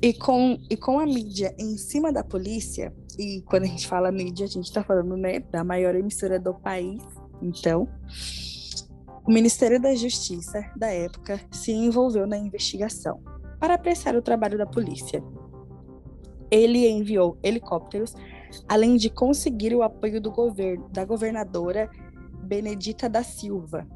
e 0.02 0.12
com, 0.12 0.58
e 0.68 0.76
com 0.76 1.00
a 1.00 1.06
mídia 1.06 1.54
em 1.58 1.78
cima 1.78 2.12
da 2.12 2.22
polícia, 2.22 2.94
e 3.18 3.40
quando 3.46 3.62
a 3.62 3.66
gente 3.66 3.88
fala 3.88 4.12
mídia, 4.12 4.44
a 4.44 4.48
gente 4.48 4.66
está 4.66 4.84
falando 4.84 5.16
né, 5.16 5.40
da 5.40 5.64
maior 5.64 5.94
emissora 5.94 6.38
do 6.38 6.52
país, 6.52 7.02
então, 7.42 7.88
o 9.28 9.30
Ministério 9.30 9.78
da 9.78 9.94
Justiça 9.94 10.64
da 10.74 10.86
época 10.86 11.38
se 11.50 11.70
envolveu 11.70 12.26
na 12.26 12.38
investigação 12.38 13.20
para 13.60 13.74
apressar 13.74 14.16
o 14.16 14.22
trabalho 14.22 14.56
da 14.56 14.64
polícia. 14.64 15.22
Ele 16.50 16.88
enviou 16.88 17.36
helicópteros, 17.42 18.14
além 18.66 18.96
de 18.96 19.10
conseguir 19.10 19.74
o 19.74 19.82
apoio 19.82 20.18
do 20.18 20.30
governo, 20.30 20.88
da 20.88 21.04
governadora 21.04 21.90
Benedita 22.42 23.06
da 23.06 23.22
Silva. 23.22 23.86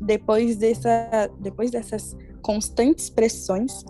Depois, 0.00 0.56
dessa, 0.56 1.30
depois 1.38 1.70
dessas 1.70 2.16
constantes 2.42 3.08
pressões, 3.08 3.84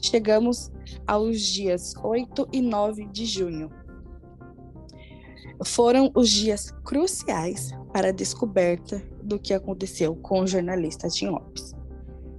chegamos 0.00 0.72
aos 1.06 1.42
dias 1.42 1.94
8 2.02 2.48
e 2.54 2.62
9 2.62 3.04
de 3.08 3.26
junho. 3.26 3.70
Foram 5.62 6.10
os 6.14 6.30
dias 6.30 6.70
cruciais 6.82 7.70
para 7.92 8.08
a 8.08 8.12
descoberta 8.12 9.12
do 9.24 9.38
que 9.38 9.54
aconteceu 9.54 10.14
com 10.16 10.40
o 10.40 10.46
jornalista 10.46 11.08
Tim 11.08 11.28
Lopes. 11.28 11.74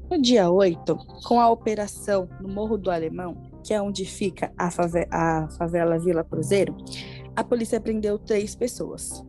No 0.09 0.21
dia 0.21 0.49
8, 0.49 0.95
com 1.25 1.41
a 1.41 1.49
operação 1.49 2.29
no 2.39 2.47
Morro 2.47 2.77
do 2.77 2.91
Alemão, 2.91 3.35
que 3.63 3.73
é 3.73 3.81
onde 3.81 4.05
fica 4.05 4.53
a, 4.57 4.69
fave 4.69 5.07
a 5.11 5.49
favela 5.57 5.97
Vila 5.97 6.23
Cruzeiro, 6.23 6.77
a 7.35 7.43
polícia 7.43 7.81
prendeu 7.81 8.19
três 8.19 8.55
pessoas 8.55 9.25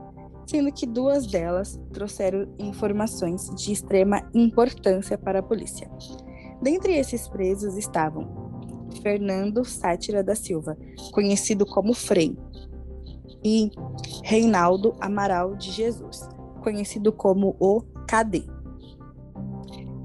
sendo 0.46 0.72
que 0.72 0.86
duas 0.86 1.26
delas 1.26 1.78
trouxeram 1.92 2.46
informações 2.58 3.50
de 3.56 3.72
extrema 3.72 4.22
importância 4.32 5.18
para 5.18 5.40
a 5.40 5.42
polícia. 5.42 5.90
Dentre 6.62 6.94
esses 6.94 7.28
presos 7.28 7.76
estavam 7.76 8.46
Fernando 9.02 9.64
Sátira 9.64 10.22
da 10.22 10.34
Silva, 10.34 10.76
conhecido 11.12 11.66
como 11.66 11.92
Frei, 11.92 12.36
e 13.44 13.70
Reinaldo 14.25 14.96
Amaral 15.00 15.54
de 15.54 15.70
Jesus, 15.70 16.28
conhecido 16.66 17.12
como 17.12 17.54
o 17.61 17.80
KD. 18.08 18.44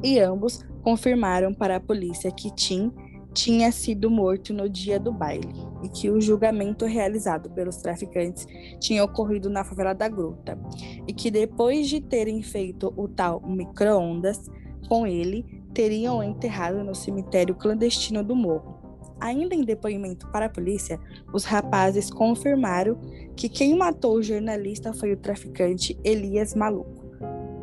E 0.03 0.19
ambos 0.19 0.63
confirmaram 0.83 1.51
para 1.51 1.77
a 1.77 1.79
polícia 1.79 2.31
que 2.31 2.53
Tim 2.53 2.91
tinha 3.33 3.71
sido 3.71 4.11
morto 4.11 4.53
no 4.53 4.69
dia 4.69 4.99
do 4.99 5.11
baile 5.11 5.49
e 5.81 5.89
que 5.89 6.11
o 6.11 6.21
julgamento 6.21 6.85
realizado 6.85 7.49
pelos 7.49 7.77
traficantes 7.77 8.45
tinha 8.79 9.03
ocorrido 9.03 9.49
na 9.49 9.63
favela 9.63 9.93
da 9.93 10.07
Gruta 10.07 10.59
e 11.07 11.13
que 11.13 11.31
depois 11.31 11.89
de 11.89 11.99
terem 11.99 12.43
feito 12.43 12.93
o 12.95 13.07
tal 13.07 13.41
micro-ondas 13.41 14.47
com 14.87 15.07
ele, 15.07 15.63
teriam 15.73 16.21
enterrado 16.21 16.83
no 16.83 16.93
cemitério 16.93 17.55
clandestino 17.55 18.23
do 18.23 18.35
morro. 18.35 18.80
Ainda 19.21 19.55
em 19.55 19.63
depoimento 19.63 20.27
para 20.31 20.47
a 20.47 20.49
polícia, 20.49 20.99
os 21.31 21.45
rapazes 21.45 22.09
confirmaram 22.09 22.99
que 23.35 23.47
quem 23.47 23.77
matou 23.77 24.15
o 24.15 24.23
jornalista 24.23 24.91
foi 24.91 25.13
o 25.13 25.17
traficante 25.17 25.97
Elias 26.03 26.53
Maluco, 26.53 27.05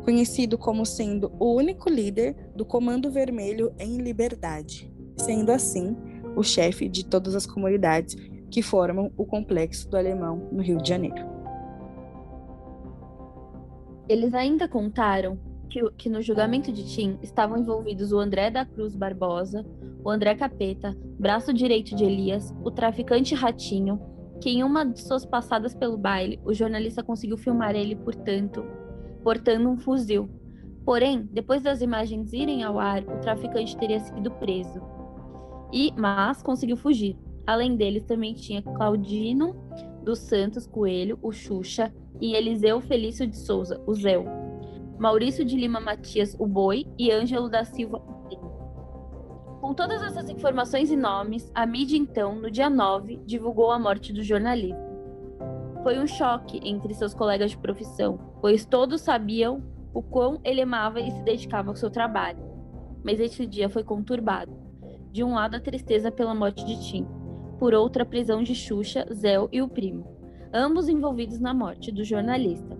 conhecido 0.03 0.57
como 0.57 0.85
sendo 0.85 1.31
o 1.37 1.53
único 1.53 1.89
líder 1.89 2.33
do 2.55 2.65
Comando 2.65 3.11
Vermelho 3.11 3.71
em 3.77 3.97
Liberdade 3.97 4.89
sendo 5.19 5.51
assim 5.51 5.95
o 6.35 6.43
chefe 6.43 6.87
de 6.87 7.05
todas 7.05 7.35
as 7.35 7.45
comunidades 7.45 8.15
que 8.49 8.61
formam 8.61 9.11
o 9.17 9.25
complexo 9.25 9.89
do 9.89 9.97
Alemão 9.97 10.47
no 10.51 10.61
Rio 10.61 10.77
de 10.77 10.89
Janeiro. 10.89 11.27
Eles 14.07 14.33
ainda 14.33 14.67
contaram 14.67 15.37
que, 15.69 15.89
que, 15.91 16.09
no 16.09 16.21
julgamento 16.21 16.71
de 16.71 16.83
Tim 16.83 17.17
estavam 17.21 17.57
envolvidos 17.57 18.11
o 18.11 18.19
André 18.19 18.49
da 18.49 18.65
Cruz 18.65 18.95
Barbosa, 18.95 19.65
o 20.03 20.09
André 20.09 20.35
Capeta, 20.35 20.97
braço 21.19 21.53
direito 21.53 21.95
de 21.95 22.03
Elias, 22.03 22.53
o 22.63 22.71
traficante 22.71 23.35
Ratinho, 23.35 23.99
que 24.41 24.49
em 24.49 24.63
uma 24.63 24.85
de 24.85 25.01
suas 25.01 25.25
passadas 25.25 25.75
pelo 25.75 25.97
baile, 25.97 26.39
o 26.43 26.53
jornalista 26.53 27.03
conseguiu 27.03 27.37
filmar 27.37 27.75
ele, 27.75 27.95
portanto, 27.95 28.65
portando 29.23 29.69
um 29.69 29.77
fuzil. 29.77 30.29
Porém, 30.85 31.27
depois 31.31 31.61
das 31.61 31.81
imagens 31.81 32.33
irem 32.33 32.63
ao 32.63 32.79
ar, 32.79 33.03
o 33.03 33.19
traficante 33.19 33.77
teria 33.77 33.99
sido 33.99 34.31
preso 34.31 34.81
e 35.71 35.93
mas 35.95 36.41
conseguiu 36.41 36.77
fugir. 36.77 37.15
Além 37.45 37.75
deles, 37.75 38.03
também 38.03 38.33
tinha 38.33 38.61
Claudino 38.61 39.55
dos 40.03 40.19
Santos 40.19 40.65
Coelho, 40.65 41.17
o 41.21 41.31
Xuxa, 41.31 41.93
e 42.21 42.35
Eliseu 42.35 42.81
Felício 42.81 43.25
de 43.25 43.37
Souza, 43.37 43.81
o 43.87 43.93
Zéu. 43.93 44.25
Maurício 44.99 45.43
de 45.45 45.55
Lima 45.55 45.79
Matias, 45.79 46.35
o 46.37 46.45
Boi, 46.45 46.85
e 46.97 47.11
Ângelo 47.11 47.49
da 47.49 47.63
Silva, 47.63 47.99
com 49.59 49.73
todas 49.73 50.01
essas 50.01 50.29
informações 50.29 50.89
e 50.89 50.95
nomes, 50.95 51.51
a 51.53 51.65
mídia 51.65 51.97
então, 51.97 52.33
no 52.33 52.49
dia 52.49 52.69
9, 52.69 53.21
divulgou 53.25 53.71
a 53.71 53.77
morte 53.77 54.13
do 54.13 54.23
jornalista. 54.23 54.89
Foi 55.83 55.99
um 55.99 56.07
choque 56.07 56.61
entre 56.63 56.93
seus 56.93 57.13
colegas 57.13 57.51
de 57.51 57.57
profissão, 57.57 58.17
pois 58.39 58.65
todos 58.65 59.01
sabiam 59.01 59.61
o 59.93 60.01
quão 60.01 60.39
ele 60.45 60.61
amava 60.61 61.01
e 61.01 61.11
se 61.11 61.21
dedicava 61.23 61.69
ao 61.69 61.75
seu 61.75 61.89
trabalho. 61.89 62.39
Mas 63.03 63.19
esse 63.19 63.45
dia 63.45 63.69
foi 63.69 63.83
conturbado. 63.83 64.51
De 65.11 65.25
um 65.25 65.33
lado, 65.33 65.55
a 65.55 65.59
tristeza 65.59 66.09
pela 66.09 66.33
morte 66.33 66.65
de 66.65 66.79
Tim, 66.89 67.05
por 67.59 67.73
outra, 67.73 68.03
a 68.03 68.05
prisão 68.05 68.41
de 68.41 68.55
Xuxa, 68.55 69.05
Zéu 69.13 69.49
e 69.51 69.61
o 69.61 69.67
primo, 69.67 70.07
ambos 70.53 70.87
envolvidos 70.87 71.39
na 71.39 71.53
morte 71.53 71.91
do 71.91 72.03
jornalista. 72.03 72.78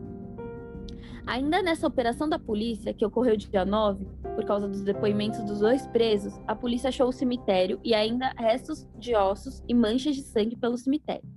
Ainda 1.29 1.61
nessa 1.61 1.85
operação 1.85 2.27
da 2.27 2.39
polícia, 2.39 2.91
que 2.91 3.05
ocorreu 3.05 3.37
dia 3.37 3.63
9, 3.63 4.03
por 4.33 4.43
causa 4.45 4.67
dos 4.67 4.81
depoimentos 4.81 5.43
dos 5.43 5.59
dois 5.59 5.85
presos, 5.85 6.33
a 6.47 6.55
polícia 6.55 6.87
achou 6.87 7.07
o 7.07 7.11
cemitério 7.11 7.79
e 7.83 7.93
ainda 7.93 8.33
restos 8.35 8.87
de 8.97 9.13
ossos 9.13 9.61
e 9.67 9.75
manchas 9.75 10.15
de 10.15 10.23
sangue 10.23 10.55
pelo 10.55 10.75
cemitério. 10.75 11.29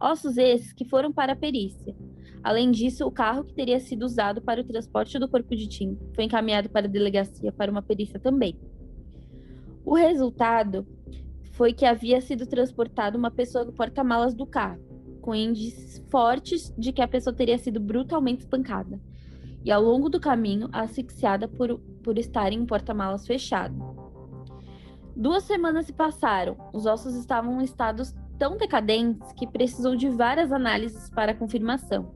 Ossos 0.00 0.36
esses 0.38 0.72
que 0.72 0.84
foram 0.84 1.12
para 1.12 1.32
a 1.32 1.36
perícia. 1.36 1.92
Além 2.40 2.70
disso, 2.70 3.04
o 3.04 3.10
carro 3.10 3.42
que 3.42 3.52
teria 3.52 3.80
sido 3.80 4.04
usado 4.04 4.40
para 4.40 4.60
o 4.60 4.64
transporte 4.64 5.18
do 5.18 5.28
corpo 5.28 5.56
de 5.56 5.66
Tim 5.66 5.98
foi 6.14 6.22
encaminhado 6.22 6.70
para 6.70 6.86
a 6.86 6.88
delegacia 6.88 7.50
para 7.50 7.68
uma 7.68 7.82
perícia 7.82 8.20
também. 8.20 8.56
O 9.84 9.96
resultado 9.96 10.86
foi 11.50 11.72
que 11.72 11.84
havia 11.84 12.20
sido 12.20 12.46
transportada 12.46 13.18
uma 13.18 13.32
pessoa 13.32 13.64
no 13.64 13.72
porta-malas 13.72 14.34
do 14.34 14.46
carro, 14.46 14.80
com 15.20 15.34
índices 15.34 16.00
fortes 16.08 16.72
de 16.78 16.92
que 16.92 17.02
a 17.02 17.08
pessoa 17.08 17.34
teria 17.34 17.58
sido 17.58 17.80
brutalmente 17.80 18.42
espancada, 18.42 19.00
e 19.66 19.72
ao 19.72 19.82
longo 19.82 20.08
do 20.08 20.20
caminho 20.20 20.68
asfixiada 20.72 21.48
por, 21.48 21.80
por 22.00 22.16
estar 22.18 22.52
em 22.52 22.64
porta-malas 22.64 23.26
fechado. 23.26 23.74
Duas 25.16 25.42
semanas 25.42 25.86
se 25.86 25.92
passaram, 25.92 26.56
os 26.72 26.86
ossos 26.86 27.16
estavam 27.16 27.60
em 27.60 27.64
estados 27.64 28.14
tão 28.38 28.56
decadentes 28.56 29.32
que 29.32 29.44
precisou 29.44 29.96
de 29.96 30.08
várias 30.08 30.52
análises 30.52 31.10
para 31.10 31.34
confirmação. 31.34 32.14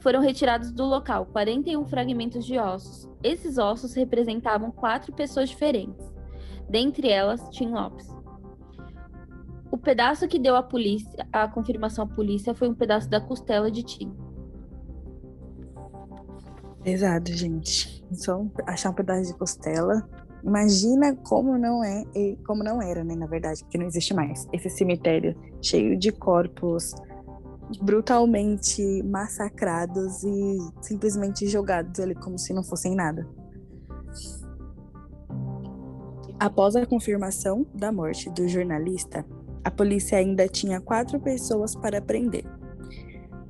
Foram 0.00 0.20
retirados 0.20 0.70
do 0.70 0.84
local 0.84 1.24
41 1.32 1.86
fragmentos 1.86 2.44
de 2.44 2.58
ossos. 2.58 3.08
Esses 3.22 3.56
ossos 3.56 3.94
representavam 3.94 4.70
quatro 4.70 5.10
pessoas 5.14 5.48
diferentes, 5.48 6.12
dentre 6.68 7.08
elas 7.08 7.48
Tim 7.48 7.70
Lopes. 7.70 8.14
O 9.70 9.78
pedaço 9.78 10.28
que 10.28 10.38
deu 10.38 10.54
a 10.54 10.62
polícia, 10.62 11.26
a 11.32 11.48
confirmação 11.48 12.04
à 12.04 12.08
polícia 12.08 12.54
foi 12.54 12.68
um 12.68 12.74
pedaço 12.74 13.08
da 13.08 13.22
costela 13.22 13.70
de 13.70 13.82
Tim. 13.82 14.27
Pesado, 16.82 17.30
gente. 17.32 18.04
Só 18.12 18.46
achar 18.66 18.90
um 18.90 18.94
pedaço 18.94 19.32
de 19.32 19.38
costela 19.38 20.08
Imagina 20.42 21.16
como 21.16 21.58
não 21.58 21.82
é, 21.82 22.04
como 22.46 22.62
não 22.62 22.80
era, 22.80 23.02
né, 23.02 23.14
na 23.14 23.26
verdade, 23.26 23.62
porque 23.62 23.78
não 23.78 23.86
existe 23.86 24.14
mais. 24.14 24.46
Esse 24.52 24.70
cemitério 24.70 25.36
cheio 25.60 25.98
de 25.98 26.12
corpos 26.12 26.94
brutalmente 27.82 29.02
massacrados 29.02 30.22
e 30.22 30.58
simplesmente 30.80 31.46
jogados 31.46 32.00
ali 32.00 32.14
como 32.14 32.38
se 32.38 32.52
não 32.52 32.62
fossem 32.62 32.94
nada. 32.94 33.28
Após 36.38 36.76
a 36.76 36.86
confirmação 36.86 37.66
da 37.74 37.90
morte 37.90 38.30
do 38.30 38.46
jornalista, 38.46 39.26
a 39.64 39.70
polícia 39.70 40.18
ainda 40.18 40.48
tinha 40.48 40.80
quatro 40.80 41.18
pessoas 41.18 41.74
para 41.74 42.00
prender, 42.00 42.44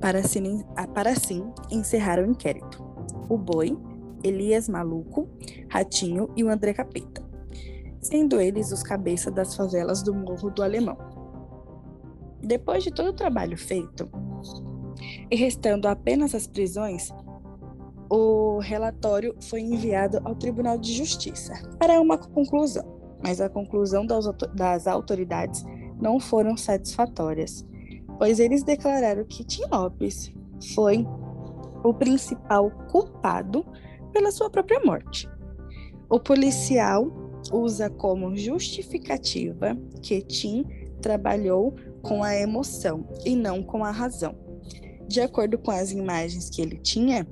para 0.01 0.19
assim, 0.19 0.63
para 0.93 1.11
assim 1.11 1.49
encerrar 1.69 2.19
o 2.19 2.25
inquérito. 2.25 2.88
O 3.29 3.37
boi, 3.37 3.77
Elias 4.23 4.67
Maluco, 4.67 5.29
Ratinho 5.69 6.29
e 6.35 6.43
o 6.43 6.49
André 6.49 6.73
Capeta, 6.73 7.23
sendo 8.01 8.41
eles 8.41 8.71
os 8.71 8.83
cabeças 8.83 9.33
das 9.33 9.55
favelas 9.55 10.03
do 10.03 10.13
Morro 10.13 10.49
do 10.49 10.63
Alemão. 10.63 10.97
Depois 12.41 12.83
de 12.83 12.91
todo 12.91 13.09
o 13.09 13.13
trabalho 13.13 13.57
feito, 13.57 14.09
e 15.29 15.35
restando 15.35 15.87
apenas 15.87 16.33
as 16.35 16.47
prisões, 16.47 17.09
o 18.09 18.59
relatório 18.59 19.35
foi 19.39 19.61
enviado 19.61 20.19
ao 20.25 20.35
Tribunal 20.35 20.77
de 20.77 20.91
Justiça 20.91 21.53
para 21.77 22.01
uma 22.01 22.17
conclusão, 22.17 22.83
mas 23.23 23.39
a 23.39 23.47
conclusão 23.47 24.05
das 24.05 24.87
autoridades 24.87 25.63
não 26.01 26.19
foram 26.19 26.57
satisfatórias, 26.57 27.65
pois 28.17 28.39
eles 28.39 28.63
declararam 28.63 29.23
que 29.25 29.43
Tim 29.43 29.63
Lopes 29.71 30.33
foi 30.73 31.05
o 31.83 31.93
principal 31.93 32.71
culpado 32.89 33.65
pela 34.11 34.31
sua 34.31 34.49
própria 34.49 34.79
morte. 34.81 35.29
O 36.09 36.19
policial 36.19 37.11
usa 37.51 37.89
como 37.89 38.35
justificativa 38.35 39.77
que 40.01 40.21
Tim 40.21 40.65
trabalhou 41.01 41.75
com 42.01 42.23
a 42.23 42.35
emoção 42.35 43.07
e 43.25 43.35
não 43.35 43.63
com 43.63 43.83
a 43.83 43.91
razão. 43.91 44.35
De 45.07 45.21
acordo 45.21 45.57
com 45.57 45.71
as 45.71 45.91
imagens 45.91 46.49
que 46.49 46.61
ele 46.61 46.77
tinha, 46.77 47.27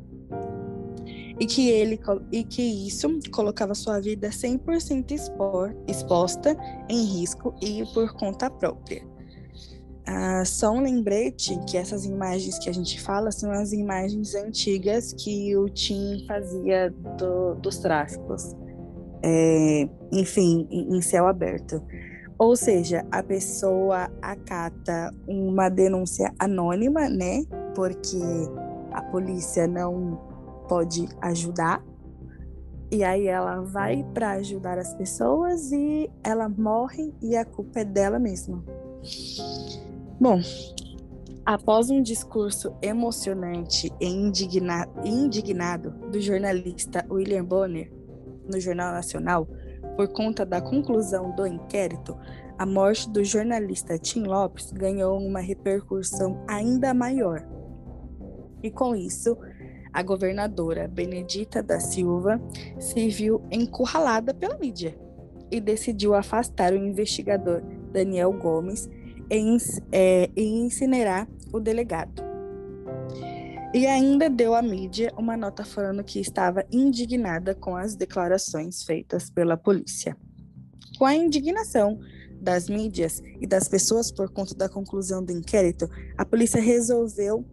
e 1.39 1.45
que 1.45 1.69
ele 1.69 1.99
e 2.31 2.43
que 2.43 2.61
isso 2.61 3.07
colocava 3.31 3.75
sua 3.75 3.99
vida 3.99 4.29
100% 4.29 5.11
exposta 5.87 6.57
em 6.89 7.03
risco 7.03 7.55
e 7.61 7.83
por 7.93 8.13
conta 8.13 8.49
própria. 8.49 9.05
Ah, 10.09 10.45
só 10.45 10.71
um 10.71 10.79
lembrete 10.79 11.59
que 11.67 11.77
essas 11.77 12.05
imagens 12.05 12.57
que 12.57 12.69
a 12.69 12.73
gente 12.73 13.01
fala 13.01 13.29
são 13.29 13.51
as 13.51 13.73
imagens 13.73 14.35
antigas 14.35 15.11
que 15.11 15.53
o 15.57 15.67
Tim 15.67 16.23
fazia 16.25 16.89
do, 17.17 17.55
dos 17.55 17.77
tráficos. 17.79 18.55
É, 19.21 19.89
enfim, 20.13 20.65
em 20.71 21.01
céu 21.01 21.27
aberto. 21.27 21.83
Ou 22.39 22.55
seja, 22.55 23.05
a 23.11 23.21
pessoa 23.21 24.09
acata 24.21 25.13
uma 25.27 25.67
denúncia 25.67 26.33
anônima, 26.39 27.09
né? 27.09 27.43
Porque 27.75 28.17
a 28.93 29.01
polícia 29.01 29.67
não 29.67 30.17
pode 30.69 31.09
ajudar. 31.21 31.83
E 32.89 33.03
aí 33.03 33.27
ela 33.27 33.59
vai 33.61 34.05
para 34.13 34.31
ajudar 34.33 34.77
as 34.77 34.93
pessoas 34.93 35.69
e 35.73 36.09
ela 36.23 36.47
morre 36.47 37.13
e 37.21 37.35
a 37.35 37.43
culpa 37.43 37.81
é 37.81 37.83
dela 37.83 38.17
mesma. 38.17 38.63
Bom, 40.19 40.41
após 41.45 41.91
um 41.91 42.01
discurso 42.01 42.75
emocionante 42.81 43.93
e 44.01 44.07
indigna 44.07 44.87
indignado 45.05 45.91
do 46.11 46.19
jornalista 46.19 47.05
William 47.07 47.45
Bonner 47.45 47.91
no 48.51 48.59
Jornal 48.59 48.93
Nacional, 48.93 49.47
por 49.95 50.07
conta 50.07 50.43
da 50.43 50.59
conclusão 50.59 51.35
do 51.35 51.45
inquérito, 51.45 52.17
a 52.57 52.65
morte 52.65 53.07
do 53.11 53.23
jornalista 53.23 53.99
Tim 53.99 54.23
Lopes 54.23 54.71
ganhou 54.71 55.19
uma 55.19 55.39
repercussão 55.39 56.43
ainda 56.47 56.95
maior. 56.95 57.47
E 58.63 58.71
com 58.71 58.95
isso, 58.95 59.37
a 59.93 60.01
governadora 60.01 60.87
Benedita 60.87 61.61
da 61.61 61.79
Silva 61.79 62.41
se 62.79 63.07
viu 63.09 63.43
encurralada 63.51 64.33
pela 64.33 64.57
mídia 64.57 64.97
e 65.51 65.61
decidiu 65.61 66.15
afastar 66.15 66.73
o 66.73 66.77
investigador 66.77 67.61
Daniel 67.91 68.33
Gomes 68.33 68.89
em, 69.29 69.57
é, 69.91 70.29
incinerar 70.35 71.27
o 71.51 71.59
delegado. 71.59 72.27
E 73.73 73.85
ainda 73.85 74.29
deu 74.29 74.55
à 74.55 74.61
mídia 74.61 75.13
uma 75.17 75.35
nota 75.35 75.63
falando 75.63 76.03
que 76.03 76.19
estava 76.19 76.65
indignada 76.71 77.53
com 77.53 77.75
as 77.75 77.95
declarações 77.95 78.83
feitas 78.83 79.29
pela 79.29 79.57
polícia. 79.57 80.17
Com 80.97 81.05
a 81.05 81.13
indignação 81.13 81.99
das 82.41 82.69
mídias 82.69 83.21
e 83.41 83.45
das 83.45 83.67
pessoas 83.67 84.11
por 84.11 84.31
conta 84.31 84.55
da 84.55 84.69
conclusão 84.69 85.23
do 85.23 85.31
inquérito, 85.31 85.89
a 86.17 86.25
polícia 86.25 86.61
resolveu 86.61 87.45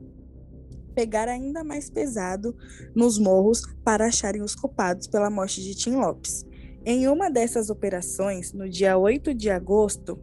pegar 0.94 1.28
ainda 1.28 1.64
mais 1.64 1.90
pesado 1.90 2.56
nos 2.94 3.18
morros 3.18 3.62
para 3.82 4.06
acharem 4.06 4.42
os 4.42 4.54
culpados 4.54 5.08
pela 5.08 5.28
morte 5.28 5.62
de 5.62 5.74
Tim 5.74 5.96
Lopes. 5.96 6.46
Em 6.86 7.08
uma 7.08 7.30
dessas 7.30 7.70
operações, 7.70 8.52
no 8.52 8.68
dia 8.68 8.96
8 8.96 9.34
de 9.34 9.50
agosto, 9.50 10.18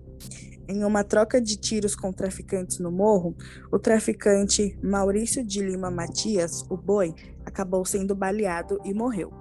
em 0.72 0.86
uma 0.86 1.04
troca 1.04 1.42
de 1.42 1.58
tiros 1.58 1.96
com 1.96 2.14
traficantes 2.14 2.80
no 2.80 2.90
morro, 2.90 3.36
o 3.72 3.78
traficante 3.78 4.78
Maurício 4.82 5.44
de 5.46 5.62
Lima 5.62 5.92
Matias, 5.92 6.66
o 6.70 6.78
boi, 6.78 7.14
acabou 7.46 7.84
sendo 7.84 8.16
baleado 8.16 8.80
e 8.86 8.94
morreu. 8.94 9.34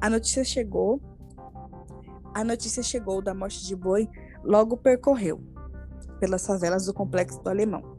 A 0.00 0.10
notícia 0.10 0.44
chegou. 0.44 1.00
A 2.34 2.44
notícia 2.44 2.82
chegou 2.82 3.22
da 3.22 3.34
morte 3.34 3.66
de 3.66 3.74
boi, 3.74 4.08
logo 4.44 4.76
percorreu 4.76 5.40
pelas 6.20 6.46
favelas 6.46 6.84
do 6.84 6.92
complexo 6.92 7.42
do 7.42 7.48
Alemão. 7.48 7.96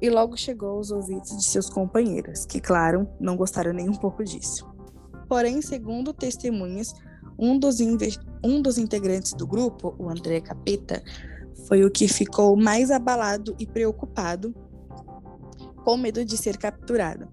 E 0.00 0.10
logo 0.10 0.36
chegou 0.36 0.76
aos 0.76 0.90
ouvidos 0.90 1.36
de 1.36 1.44
seus 1.44 1.68
companheiros, 1.68 2.44
que, 2.46 2.60
claro, 2.60 3.08
não 3.18 3.36
gostaram 3.36 3.72
nem 3.72 3.88
um 3.88 3.94
pouco 3.94 4.22
disso. 4.22 4.68
Porém, 5.28 5.60
segundo 5.60 6.12
testemunhas, 6.12 6.92
um 7.38 7.58
dos, 7.58 7.78
um 8.44 8.60
dos 8.60 8.78
integrantes 8.78 9.32
do 9.32 9.46
grupo, 9.46 9.94
o 9.98 10.08
André 10.08 10.40
Capeta, 10.40 11.02
foi 11.66 11.84
o 11.84 11.90
que 11.90 12.06
ficou 12.08 12.56
mais 12.56 12.90
abalado 12.90 13.54
e 13.58 13.66
preocupado, 13.66 14.54
com 15.84 15.96
medo 15.96 16.24
de 16.24 16.36
ser 16.36 16.56
capturado. 16.56 17.28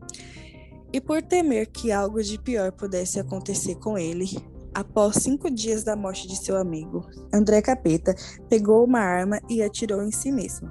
E 0.91 1.01
por 1.01 1.21
temer 1.21 1.67
que 1.67 1.91
algo 1.91 2.23
de 2.23 2.39
pior 2.39 2.71
pudesse 2.71 3.19
acontecer 3.19 3.75
com 3.75 3.97
ele, 3.97 4.25
após 4.73 5.17
cinco 5.17 5.49
dias 5.51 5.83
da 5.83 5.95
morte 5.95 6.27
de 6.27 6.37
seu 6.37 6.57
amigo, 6.57 7.05
André 7.33 7.61
Capeta 7.61 8.15
pegou 8.49 8.83
uma 8.85 8.99
arma 8.99 9.41
e 9.49 9.61
atirou 9.61 10.01
em 10.01 10.11
si 10.11 10.31
mesmo. 10.31 10.69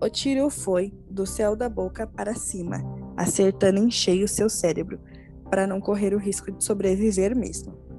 O 0.00 0.08
tiro 0.08 0.48
foi 0.48 0.92
do 1.10 1.26
céu 1.26 1.54
da 1.54 1.68
boca 1.68 2.06
para 2.06 2.34
cima, 2.34 2.82
acertando 3.16 3.78
em 3.78 3.90
cheio 3.90 4.26
seu 4.26 4.48
cérebro, 4.48 4.98
para 5.50 5.66
não 5.66 5.80
correr 5.80 6.14
o 6.14 6.18
risco 6.18 6.50
de 6.50 6.64
sobreviver 6.64 7.36
mesmo. 7.36 7.89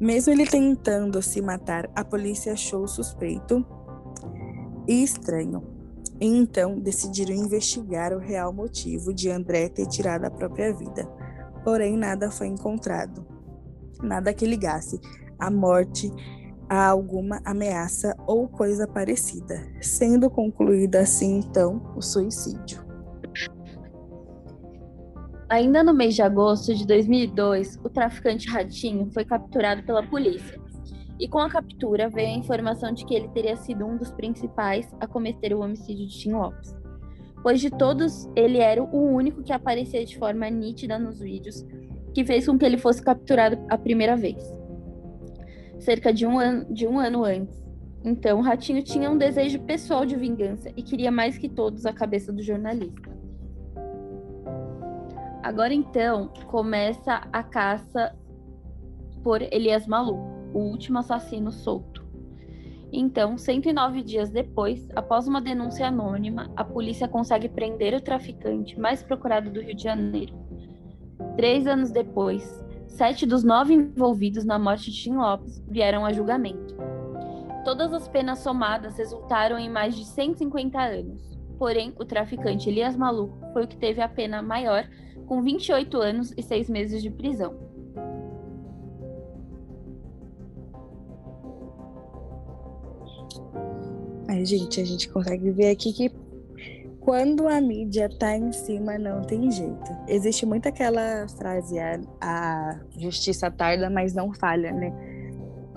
Mesmo 0.00 0.32
ele 0.32 0.46
tentando 0.46 1.20
se 1.20 1.42
matar, 1.42 1.90
a 1.94 2.02
polícia 2.02 2.54
achou 2.54 2.88
suspeito 2.88 3.64
e 4.88 5.02
estranho. 5.02 5.62
Então 6.18 6.78
decidiram 6.78 7.34
investigar 7.34 8.14
o 8.14 8.18
real 8.18 8.50
motivo 8.50 9.12
de 9.12 9.30
André 9.30 9.68
ter 9.68 9.86
tirado 9.86 10.24
a 10.24 10.30
própria 10.30 10.72
vida. 10.74 11.06
Porém, 11.62 11.98
nada 11.98 12.30
foi 12.30 12.46
encontrado. 12.46 13.26
Nada 14.02 14.32
que 14.32 14.46
ligasse 14.46 14.98
a 15.38 15.50
morte 15.50 16.10
a 16.66 16.86
alguma 16.86 17.42
ameaça 17.44 18.16
ou 18.26 18.48
coisa 18.48 18.86
parecida, 18.86 19.60
sendo 19.82 20.30
concluído 20.30 20.96
assim 20.96 21.40
então 21.40 21.92
o 21.94 22.00
suicídio. 22.00 22.89
Ainda 25.50 25.82
no 25.82 25.92
mês 25.92 26.14
de 26.14 26.22
agosto 26.22 26.72
de 26.72 26.86
2002, 26.86 27.80
o 27.82 27.88
traficante 27.88 28.48
Ratinho 28.48 29.10
foi 29.12 29.24
capturado 29.24 29.82
pela 29.82 30.00
polícia. 30.00 30.60
E 31.18 31.26
com 31.26 31.40
a 31.40 31.50
captura 31.50 32.08
veio 32.08 32.28
a 32.28 32.38
informação 32.38 32.92
de 32.92 33.04
que 33.04 33.12
ele 33.12 33.26
teria 33.30 33.56
sido 33.56 33.84
um 33.84 33.96
dos 33.96 34.12
principais 34.12 34.94
a 35.00 35.08
cometer 35.08 35.52
o 35.52 35.58
homicídio 35.58 36.06
de 36.06 36.16
Tim 36.16 36.34
Lopes. 36.34 36.72
Pois 37.42 37.60
de 37.60 37.68
todos, 37.68 38.30
ele 38.36 38.58
era 38.58 38.80
o 38.80 39.12
único 39.12 39.42
que 39.42 39.52
aparecia 39.52 40.04
de 40.04 40.16
forma 40.16 40.48
nítida 40.48 41.00
nos 41.00 41.18
vídeos, 41.18 41.66
que 42.14 42.24
fez 42.24 42.46
com 42.46 42.56
que 42.56 42.64
ele 42.64 42.78
fosse 42.78 43.02
capturado 43.02 43.58
a 43.68 43.76
primeira 43.76 44.16
vez. 44.16 44.40
Cerca 45.80 46.12
de 46.12 46.24
um 46.24 46.38
ano, 46.38 46.72
de 46.72 46.86
um 46.86 46.96
ano 46.96 47.24
antes. 47.24 47.60
Então, 48.04 48.40
Ratinho 48.40 48.84
tinha 48.84 49.10
um 49.10 49.18
desejo 49.18 49.58
pessoal 49.62 50.06
de 50.06 50.14
vingança 50.14 50.70
e 50.76 50.82
queria 50.84 51.10
mais 51.10 51.36
que 51.36 51.48
todos 51.48 51.86
a 51.86 51.92
cabeça 51.92 52.32
do 52.32 52.40
jornalista. 52.40 53.09
Agora 55.42 55.72
então 55.72 56.28
começa 56.48 57.22
a 57.32 57.42
caça 57.42 58.14
por 59.22 59.40
Elias 59.40 59.86
Malu, 59.86 60.16
o 60.52 60.58
último 60.58 60.98
assassino 60.98 61.50
solto. 61.50 62.04
Então, 62.92 63.38
109 63.38 64.02
dias 64.02 64.30
depois, 64.30 64.88
após 64.94 65.28
uma 65.28 65.40
denúncia 65.40 65.86
anônima, 65.86 66.50
a 66.56 66.64
polícia 66.64 67.06
consegue 67.06 67.48
prender 67.48 67.94
o 67.94 68.00
traficante 68.00 68.78
mais 68.78 69.02
procurado 69.02 69.50
do 69.50 69.60
Rio 69.60 69.76
de 69.76 69.84
Janeiro. 69.84 70.34
Três 71.36 71.66
anos 71.66 71.90
depois, 71.90 72.42
sete 72.88 73.24
dos 73.24 73.44
nove 73.44 73.74
envolvidos 73.74 74.44
na 74.44 74.58
morte 74.58 74.90
de 74.90 75.02
Tim 75.02 75.14
Lopes 75.14 75.62
vieram 75.68 76.04
a 76.04 76.12
julgamento. 76.12 76.76
Todas 77.64 77.92
as 77.92 78.08
penas 78.08 78.40
somadas 78.40 78.98
resultaram 78.98 79.58
em 79.58 79.70
mais 79.70 79.94
de 79.94 80.04
150 80.04 80.78
anos. 80.80 81.38
Porém, 81.58 81.94
o 81.98 82.04
traficante 82.04 82.68
Elias 82.68 82.96
Malu 82.96 83.38
foi 83.52 83.64
o 83.64 83.68
que 83.68 83.76
teve 83.76 84.00
a 84.00 84.08
pena 84.08 84.42
maior 84.42 84.88
com 85.30 85.40
28 85.42 85.96
anos 85.96 86.34
e 86.36 86.42
6 86.42 86.68
meses 86.68 87.00
de 87.00 87.08
prisão. 87.08 87.54
Ai, 94.26 94.44
gente, 94.44 94.80
a 94.80 94.84
gente 94.84 95.08
consegue 95.08 95.52
ver 95.52 95.70
aqui 95.70 95.92
que 95.92 96.10
quando 96.98 97.46
a 97.46 97.60
mídia 97.60 98.08
tá 98.08 98.36
em 98.36 98.50
cima, 98.50 98.98
não 98.98 99.22
tem 99.22 99.48
jeito. 99.52 99.96
Existe 100.08 100.44
muito 100.44 100.68
aquela 100.68 101.28
frase, 101.38 101.78
a, 101.78 102.00
a 102.20 102.80
justiça 102.98 103.48
tarda, 103.52 103.88
mas 103.88 104.12
não 104.12 104.34
falha, 104.34 104.72
né? 104.72 104.92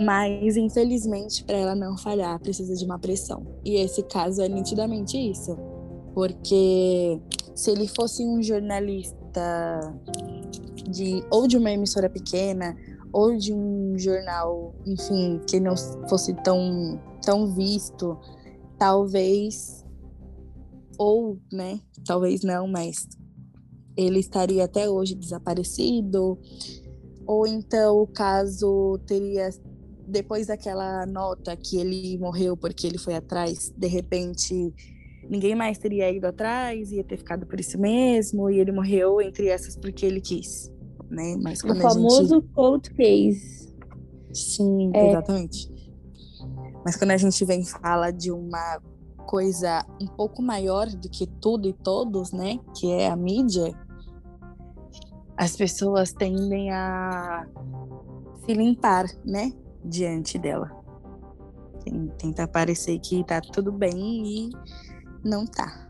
Mas, 0.02 0.58
infelizmente, 0.58 1.44
para 1.44 1.58
ela 1.58 1.76
não 1.76 1.96
falhar, 1.96 2.39
precisa 2.39 2.76
de 2.76 2.84
uma 2.86 2.98
pressão. 2.98 3.46
E 3.63 3.76
esse 3.76 4.02
caso 4.02 4.42
é 4.42 4.50
nitidamente 4.50 5.16
isso. 5.16 5.56
Porque 6.16 7.22
se 7.54 7.70
ele 7.70 7.88
fosse 7.88 8.26
um 8.26 8.42
jornalista 8.42 9.23
de 10.89 11.24
ou 11.30 11.48
de 11.48 11.58
uma 11.58 11.72
emissora 11.72 12.10
pequena 12.10 12.76
ou 13.12 13.38
de 13.38 13.54
um 13.54 13.98
jornal, 13.98 14.74
enfim, 14.86 15.39
que 15.48 15.60
não 15.60 15.76
fosse 16.08 16.34
tão 16.43 17.00
tão 17.22 17.54
visto, 17.54 18.17
talvez 18.78 19.84
ou, 20.98 21.39
né, 21.52 21.80
talvez 22.06 22.43
não, 22.43 22.67
mas 22.67 23.08
ele 23.96 24.19
estaria 24.19 24.65
até 24.65 24.89
hoje 24.89 25.15
desaparecido, 25.15 26.38
ou 27.26 27.48
então 27.48 28.02
o 28.02 28.08
caso 28.08 29.00
teria 29.06 29.50
depois 30.08 30.48
daquela 30.48 31.06
nota 31.06 31.56
que 31.56 31.78
ele 31.78 32.17
morreu 32.17 32.58
porque 32.58 32.86
ele 32.86 32.98
foi 32.98 33.15
atrás, 33.15 33.74
de 33.76 33.88
repente 33.88 34.74
ninguém 35.30 35.56
mais 35.56 35.78
teria 35.78 36.12
ido 36.12 36.28
atrás, 36.28 36.92
ia 36.92 37.04
ter 37.04 37.18
ficado 37.18 37.46
por 37.46 37.60
isso 37.60 37.80
mesmo, 37.80 38.50
e 38.50 38.60
ele 38.60 38.72
morreu 38.72 39.22
entre 39.22 39.48
essas 39.48 39.76
porque 39.76 40.06
ele 40.06 40.22
quis, 40.22 40.72
né? 41.10 41.36
Mas 41.42 41.62
quando 41.62 41.78
o 41.78 41.82
famoso 41.82 42.36
gente... 42.36 42.54
cold 42.54 42.90
case. 42.92 43.74
Sim, 44.34 44.92
é. 44.94 45.10
exatamente. 45.10 45.72
Mas 46.86 46.96
quando 46.96 47.12
a 47.12 47.18
gente 47.18 47.44
vem 47.46 47.64
fala 47.64 48.12
de 48.12 48.32
uma 48.32 48.82
coisa 49.26 49.86
um 50.02 50.08
pouco 50.08 50.42
maior 50.42 50.88
do 50.88 51.10
que 51.10 51.26
tudo 51.26 51.68
e 51.68 51.74
todos, 51.74 52.32
né? 52.32 52.60
Que 52.76 52.92
é 52.92 53.10
a 53.10 53.16
mídia, 53.16 53.74
as 55.38 55.56
pessoas 55.56 56.12
tendem 56.12 56.72
a 56.72 57.48
se 58.46 58.54
limpar, 58.54 59.06
né? 59.26 59.52
Diante 59.84 60.38
dela. 60.38 60.72
Tenta 62.18 62.48
parecer 62.48 62.98
que 63.00 63.24
tá 63.24 63.42
tudo 63.42 63.72
bem 63.72 64.26
e 64.26 64.50
não 65.24 65.46
tá. 65.46 65.90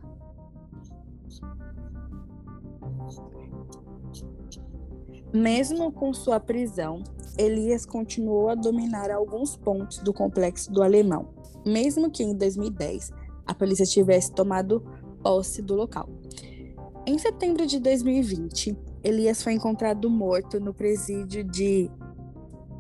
Mesmo 5.34 5.92
com 5.92 6.14
sua 6.14 6.40
prisão, 6.40 7.04
Elias 7.38 7.86
continuou 7.86 8.50
a 8.50 8.56
dominar 8.56 9.10
alguns 9.10 9.58
pontos 9.58 9.98
do 9.98 10.14
complexo 10.14 10.72
do 10.72 10.84
Alemão, 10.84 11.30
mesmo 11.66 12.12
que 12.12 12.24
em 12.24 12.36
2010 12.36 13.12
a 13.46 13.54
polícia 13.54 13.86
tivesse 13.86 14.32
tomado 14.32 14.84
posse 15.24 15.62
do 15.62 15.74
local. 15.74 16.08
Em 17.06 17.18
setembro 17.18 17.66
de 17.66 17.80
2020, 17.80 18.78
Elias 19.04 19.42
foi 19.44 19.54
encontrado 19.54 20.10
morto 20.10 20.60
no 20.60 20.74
presídio 20.74 21.44
de 21.44 21.90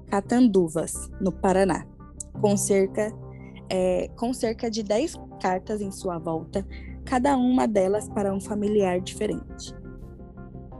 Catanduvas, 0.07 1.09
no 1.19 1.31
Paraná, 1.31 1.87
com 2.39 2.55
cerca, 2.55 3.11
é, 3.69 4.09
com 4.15 4.33
cerca 4.33 4.69
de 4.69 4.83
10 4.83 5.15
cartas 5.41 5.81
em 5.81 5.91
sua 5.91 6.17
volta, 6.17 6.65
cada 7.05 7.37
uma 7.37 7.67
delas 7.67 8.07
para 8.09 8.33
um 8.33 8.39
familiar 8.39 9.01
diferente. 9.01 9.73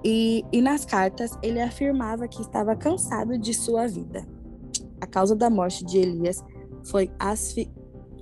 E, 0.03 0.43
e 0.51 0.61
nas 0.61 0.85
cartas 0.85 1.37
ele 1.41 1.61
afirmava 1.61 2.27
que 2.27 2.41
estava 2.41 2.75
cansado 2.75 3.37
de 3.37 3.53
sua 3.53 3.87
vida. 3.87 4.25
A 4.99 5.07
causa 5.07 5.35
da 5.35 5.49
morte 5.49 5.85
de 5.85 5.97
Elias 5.97 6.43
foi 6.83 7.11
asfi 7.19 7.71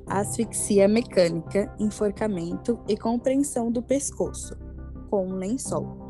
asfixia 0.07 0.89
mecânica, 0.89 1.73
enforcamento 1.79 2.77
e 2.85 2.97
compreensão 2.97 3.71
do 3.71 3.81
pescoço, 3.81 4.57
com 5.09 5.27
um 5.27 5.35
lençol. 5.35 6.09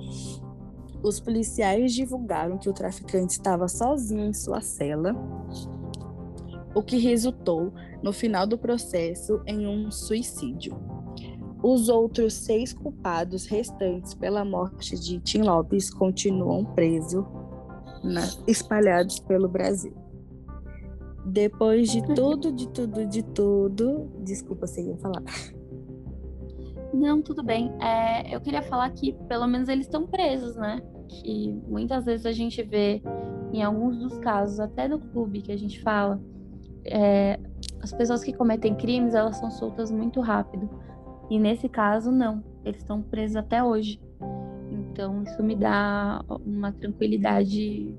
Os 1.03 1.19
policiais 1.19 1.93
divulgaram 1.93 2.57
que 2.57 2.69
o 2.69 2.73
traficante 2.73 3.33
estava 3.33 3.67
sozinho 3.67 4.25
em 4.25 4.33
sua 4.33 4.59
cela 4.61 5.15
o 6.73 6.81
que 6.81 6.97
resultou, 6.97 7.73
no 8.01 8.11
final 8.11 8.47
do 8.47 8.57
processo, 8.57 9.41
em 9.45 9.67
um 9.67 9.91
suicídio. 9.91 10.77
Os 11.63 11.89
outros 11.89 12.33
seis 12.33 12.73
culpados 12.73 13.45
restantes 13.45 14.13
pela 14.15 14.43
morte 14.43 14.99
de 14.99 15.19
Tim 15.19 15.43
Lopes 15.43 15.91
continuam 15.91 16.65
presos, 16.65 17.23
na, 18.03 18.21
espalhados 18.47 19.19
pelo 19.19 19.47
Brasil. 19.47 19.93
Depois 21.23 21.91
de 21.91 22.01
tudo, 22.15 22.51
de 22.51 22.67
tudo, 22.69 23.05
de 23.05 23.23
tudo. 23.23 24.11
Desculpa, 24.23 24.65
você 24.65 24.81
ia 24.81 24.97
falar. 24.97 25.23
Não, 26.91 27.21
tudo 27.21 27.43
bem. 27.43 27.71
É, 27.79 28.35
eu 28.35 28.41
queria 28.41 28.63
falar 28.63 28.89
que 28.89 29.13
pelo 29.27 29.47
menos 29.47 29.69
eles 29.69 29.85
estão 29.85 30.07
presos, 30.07 30.55
né? 30.55 30.81
Que 31.07 31.53
muitas 31.67 32.05
vezes 32.05 32.25
a 32.25 32.31
gente 32.31 32.63
vê 32.63 33.03
em 33.53 33.61
alguns 33.61 33.97
dos 33.97 34.17
casos, 34.17 34.59
até 34.59 34.87
no 34.87 34.99
clube 34.99 35.41
que 35.41 35.51
a 35.51 35.57
gente 35.57 35.81
fala, 35.81 36.19
é, 36.85 37.39
as 37.81 37.91
pessoas 37.91 38.23
que 38.23 38.33
cometem 38.33 38.75
crimes, 38.75 39.13
elas 39.13 39.37
são 39.37 39.49
soltas 39.49 39.91
muito 39.91 40.21
rápido. 40.21 40.69
E 41.29 41.39
nesse 41.39 41.67
caso, 41.67 42.11
não. 42.11 42.43
Eles 42.63 42.81
estão 42.81 43.01
presos 43.01 43.35
até 43.35 43.63
hoje. 43.63 43.99
Então, 44.69 45.23
isso 45.23 45.41
me 45.41 45.55
dá 45.55 46.23
uma 46.45 46.71
tranquilidade, 46.71 47.95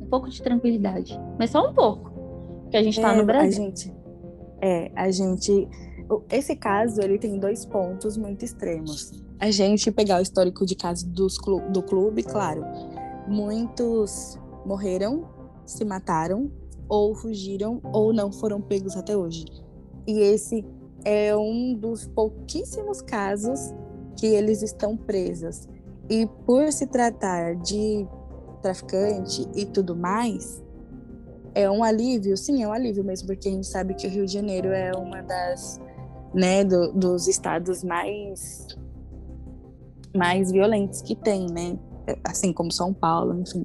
um 0.00 0.06
pouco 0.06 0.30
de 0.30 0.40
tranquilidade. 0.40 1.18
Mas 1.38 1.50
só 1.50 1.68
um 1.68 1.74
pouco. 1.74 2.10
Porque 2.62 2.76
a 2.76 2.82
gente 2.82 2.96
está 2.96 3.12
é, 3.12 3.16
no 3.16 3.26
Brasil. 3.26 3.62
A 3.62 3.66
gente, 3.66 3.94
é, 4.62 4.92
a 4.94 5.10
gente. 5.10 5.68
esse 6.30 6.56
caso 6.56 7.02
ele 7.02 7.18
tem 7.18 7.38
dois 7.38 7.66
pontos 7.66 8.16
muito 8.16 8.44
extremos. 8.44 9.22
A 9.38 9.50
gente 9.50 9.90
pegar 9.90 10.18
o 10.18 10.22
histórico 10.22 10.64
de 10.64 10.76
casos 10.76 11.02
dos 11.02 11.36
clu 11.36 11.60
do 11.70 11.82
clube, 11.82 12.22
claro, 12.22 12.64
muitos 13.26 14.38
morreram, 14.64 15.28
se 15.66 15.84
mataram, 15.84 16.50
ou 16.92 17.14
fugiram, 17.14 17.80
ou 17.90 18.12
não 18.12 18.30
foram 18.30 18.60
pegos 18.60 18.98
até 18.98 19.16
hoje. 19.16 19.46
E 20.06 20.20
esse 20.20 20.62
é 21.06 21.34
um 21.34 21.72
dos 21.72 22.06
pouquíssimos 22.06 23.00
casos 23.00 23.72
que 24.14 24.26
eles 24.26 24.60
estão 24.60 24.94
presos. 24.94 25.66
E 26.10 26.26
por 26.44 26.70
se 26.70 26.86
tratar 26.86 27.56
de 27.56 28.06
traficante 28.60 29.48
e 29.54 29.64
tudo 29.64 29.96
mais, 29.96 30.62
é 31.54 31.70
um 31.70 31.82
alívio, 31.82 32.36
sim, 32.36 32.62
é 32.62 32.68
um 32.68 32.72
alívio 32.74 33.02
mesmo, 33.02 33.26
porque 33.26 33.48
a 33.48 33.52
gente 33.52 33.66
sabe 33.66 33.94
que 33.94 34.06
o 34.06 34.10
Rio 34.10 34.26
de 34.26 34.32
Janeiro 34.34 34.68
é 34.68 34.92
uma 34.92 35.22
das, 35.22 35.80
né, 36.34 36.62
do, 36.62 36.92
dos 36.92 37.26
estados 37.26 37.82
mais 37.82 38.66
mais 40.14 40.52
violentos 40.52 41.00
que 41.00 41.16
tem, 41.16 41.46
né? 41.50 41.78
Assim 42.22 42.52
como 42.52 42.70
São 42.70 42.92
Paulo, 42.92 43.40
enfim. 43.40 43.64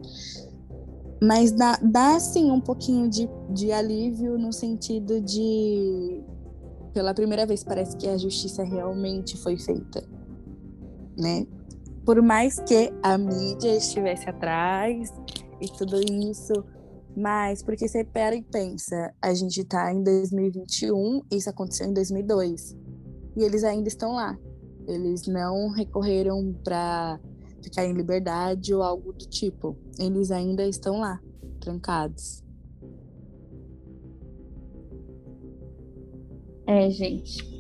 Mas 1.21 1.51
dá, 1.51 1.79
dá 1.81 2.19
sim 2.19 2.51
um 2.51 2.61
pouquinho 2.61 3.09
de, 3.09 3.27
de 3.49 3.71
alívio 3.71 4.37
no 4.37 4.53
sentido 4.53 5.19
de 5.19 6.23
pela 6.93 7.13
primeira 7.13 7.45
vez 7.45 7.63
parece 7.63 7.95
que 7.95 8.07
a 8.07 8.17
justiça 8.17 8.63
realmente 8.63 9.37
foi 9.37 9.57
feita, 9.57 10.03
né? 11.17 11.45
Por 12.05 12.21
mais 12.21 12.59
que 12.59 12.91
a 13.03 13.17
mídia 13.17 13.75
estivesse 13.75 14.29
atrás 14.29 15.13
e 15.61 15.67
tudo 15.77 15.99
isso, 16.01 16.53
mas 17.15 17.61
porque 17.61 17.87
você 17.87 18.03
pera 18.03 18.35
e 18.35 18.41
pensa, 18.41 19.13
a 19.21 19.33
gente 19.33 19.63
tá 19.63 19.91
em 19.91 20.03
2021, 20.03 21.21
isso 21.31 21.49
aconteceu 21.49 21.87
em 21.87 21.93
2002. 21.93 22.75
E 23.35 23.43
eles 23.43 23.63
ainda 23.63 23.87
estão 23.87 24.13
lá. 24.13 24.37
Eles 24.87 25.27
não 25.27 25.69
recorreram 25.69 26.55
para 26.63 27.19
ficar 27.61 27.85
em 27.85 27.93
liberdade 27.93 28.73
ou 28.73 28.83
algo 28.83 29.13
do 29.13 29.27
tipo. 29.27 29.77
Eles 29.99 30.31
ainda 30.31 30.67
estão 30.67 30.99
lá, 30.99 31.19
trancados. 31.59 32.43
É, 36.65 36.89
gente. 36.89 37.57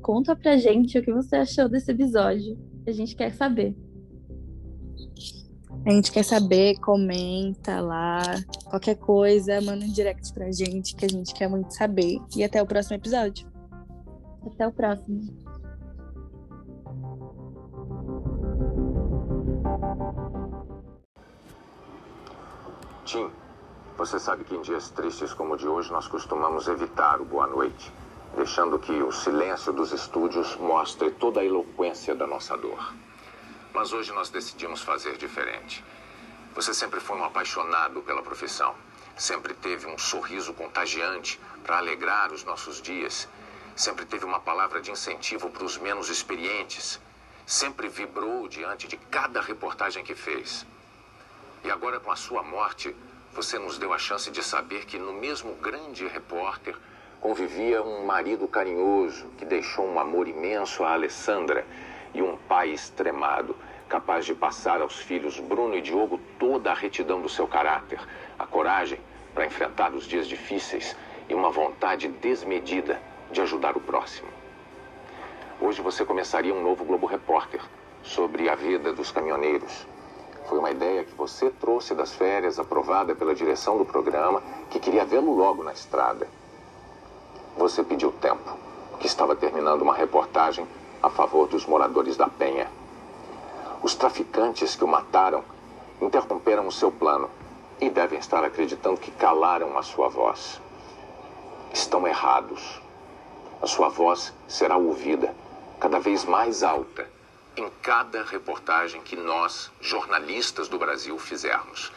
Conta 0.00 0.34
pra 0.34 0.56
gente 0.56 0.98
o 0.98 1.02
que 1.02 1.12
você 1.12 1.36
achou 1.36 1.68
desse 1.68 1.90
episódio. 1.90 2.58
A 2.86 2.92
gente 2.92 3.14
quer 3.16 3.32
saber. 3.34 3.76
A 5.84 5.90
gente 5.90 6.12
quer 6.12 6.22
saber, 6.22 6.78
comenta 6.80 7.80
lá. 7.80 8.22
Qualquer 8.66 8.96
coisa, 8.96 9.60
manda 9.60 9.84
um 9.84 9.92
direct 9.92 10.32
pra 10.32 10.50
gente, 10.52 10.94
que 10.94 11.04
a 11.04 11.08
gente 11.08 11.34
quer 11.34 11.48
muito 11.48 11.72
saber. 11.72 12.18
E 12.36 12.44
até 12.44 12.62
o 12.62 12.66
próximo 12.66 12.96
episódio. 12.96 13.48
Até 14.44 14.66
o 14.66 14.72
próximo. 14.72 15.47
Tim, 23.04 23.32
você 23.96 24.18
sabe 24.18 24.44
que 24.44 24.54
em 24.54 24.60
dias 24.60 24.90
tristes 24.90 25.32
como 25.32 25.54
o 25.54 25.56
de 25.56 25.66
hoje 25.66 25.90
nós 25.90 26.06
costumamos 26.06 26.68
evitar 26.68 27.20
o 27.20 27.24
boa 27.24 27.46
noite, 27.46 27.90
deixando 28.36 28.78
que 28.78 28.92
o 29.02 29.10
silêncio 29.10 29.72
dos 29.72 29.92
estúdios 29.92 30.56
mostre 30.56 31.10
toda 31.12 31.40
a 31.40 31.44
eloquência 31.44 32.14
da 32.14 32.26
nossa 32.26 32.56
dor. 32.56 32.92
Mas 33.72 33.92
hoje 33.92 34.12
nós 34.12 34.28
decidimos 34.28 34.82
fazer 34.82 35.16
diferente. 35.16 35.82
Você 36.54 36.74
sempre 36.74 37.00
foi 37.00 37.16
um 37.16 37.24
apaixonado 37.24 38.02
pela 38.02 38.22
profissão. 38.22 38.74
Sempre 39.16 39.54
teve 39.54 39.86
um 39.86 39.96
sorriso 39.96 40.52
contagiante 40.52 41.40
para 41.62 41.78
alegrar 41.78 42.32
os 42.32 42.44
nossos 42.44 42.82
dias. 42.82 43.28
Sempre 43.74 44.04
teve 44.04 44.24
uma 44.24 44.40
palavra 44.40 44.80
de 44.80 44.90
incentivo 44.90 45.48
para 45.50 45.64
os 45.64 45.78
menos 45.78 46.08
experientes. 46.08 47.00
Sempre 47.48 47.88
vibrou 47.88 48.46
diante 48.46 48.86
de 48.86 48.98
cada 48.98 49.40
reportagem 49.40 50.04
que 50.04 50.14
fez. 50.14 50.66
E 51.64 51.70
agora, 51.70 51.98
com 51.98 52.12
a 52.12 52.14
sua 52.14 52.42
morte, 52.42 52.94
você 53.32 53.58
nos 53.58 53.78
deu 53.78 53.94
a 53.94 53.98
chance 53.98 54.30
de 54.30 54.42
saber 54.42 54.84
que 54.84 54.98
no 54.98 55.14
mesmo 55.14 55.54
grande 55.54 56.06
repórter 56.06 56.76
convivia 57.22 57.82
um 57.82 58.04
marido 58.04 58.46
carinhoso 58.46 59.28
que 59.38 59.46
deixou 59.46 59.86
um 59.86 59.98
amor 59.98 60.28
imenso 60.28 60.84
a 60.84 60.92
Alessandra 60.92 61.66
e 62.12 62.20
um 62.20 62.36
pai 62.36 62.68
extremado, 62.68 63.56
capaz 63.88 64.26
de 64.26 64.34
passar 64.34 64.82
aos 64.82 64.98
filhos 64.98 65.40
Bruno 65.40 65.74
e 65.74 65.80
Diogo 65.80 66.20
toda 66.38 66.70
a 66.70 66.74
retidão 66.74 67.22
do 67.22 67.30
seu 67.30 67.48
caráter, 67.48 67.98
a 68.38 68.44
coragem 68.44 69.00
para 69.32 69.46
enfrentar 69.46 69.94
os 69.94 70.04
dias 70.04 70.28
difíceis 70.28 70.94
e 71.26 71.32
uma 71.32 71.50
vontade 71.50 72.08
desmedida 72.08 73.00
de 73.32 73.40
ajudar 73.40 73.74
o 73.74 73.80
próximo. 73.80 74.37
Hoje 75.60 75.82
você 75.82 76.04
começaria 76.04 76.54
um 76.54 76.62
novo 76.62 76.84
Globo 76.84 77.06
Repórter 77.06 77.60
sobre 78.02 78.48
a 78.48 78.54
vida 78.54 78.92
dos 78.92 79.10
caminhoneiros 79.10 79.86
foi 80.48 80.58
uma 80.58 80.70
ideia 80.70 81.04
que 81.04 81.14
você 81.14 81.50
trouxe 81.50 81.94
das 81.94 82.14
férias, 82.14 82.58
aprovada 82.58 83.14
pela 83.14 83.34
direção 83.34 83.76
do 83.76 83.84
programa, 83.84 84.42
que 84.70 84.80
queria 84.80 85.04
vê-lo 85.04 85.36
logo 85.36 85.62
na 85.62 85.74
estrada. 85.74 86.26
Você 87.58 87.82
pediu 87.82 88.10
tempo, 88.12 88.56
que 88.98 89.06
estava 89.06 89.36
terminando 89.36 89.82
uma 89.82 89.94
reportagem 89.94 90.66
a 91.02 91.10
favor 91.10 91.46
dos 91.48 91.66
moradores 91.66 92.16
da 92.16 92.28
Penha. 92.28 92.66
Os 93.82 93.94
traficantes 93.94 94.74
que 94.74 94.84
o 94.84 94.88
mataram 94.88 95.44
interromperam 96.00 96.66
o 96.66 96.72
seu 96.72 96.90
plano 96.90 97.28
e 97.78 97.90
devem 97.90 98.18
estar 98.18 98.42
acreditando 98.42 98.98
que 98.98 99.10
calaram 99.10 99.76
a 99.76 99.82
sua 99.82 100.08
voz. 100.08 100.62
Estão 101.74 102.08
errados. 102.08 102.80
A 103.60 103.66
sua 103.66 103.90
voz 103.90 104.32
será 104.48 104.78
ouvida 104.78 105.34
cada 105.80 106.00
vez 106.00 106.24
mais 106.24 106.62
alta 106.62 107.08
em 107.56 107.70
cada 107.82 108.22
reportagem 108.24 109.00
que 109.02 109.16
nós, 109.16 109.70
jornalistas 109.80 110.68
do 110.68 110.78
Brasil, 110.78 111.18
fizermos. 111.18 111.92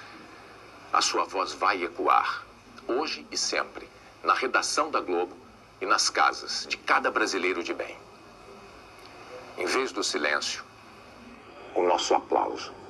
A 0.93 1.01
sua 1.01 1.23
voz 1.23 1.53
vai 1.53 1.83
ecoar, 1.83 2.43
hoje 2.87 3.25
e 3.31 3.37
sempre, 3.37 3.89
na 4.23 4.33
redação 4.33 4.91
da 4.91 4.99
Globo 4.99 5.35
e 5.79 5.85
nas 5.85 6.09
casas 6.09 6.65
de 6.67 6.77
cada 6.77 7.09
brasileiro 7.09 7.63
de 7.63 7.73
bem. 7.73 7.97
Em 9.57 9.65
vez 9.65 9.91
do 9.91 10.03
silêncio, 10.03 10.63
o 11.75 11.83
nosso 11.83 12.13
aplauso. 12.13 12.80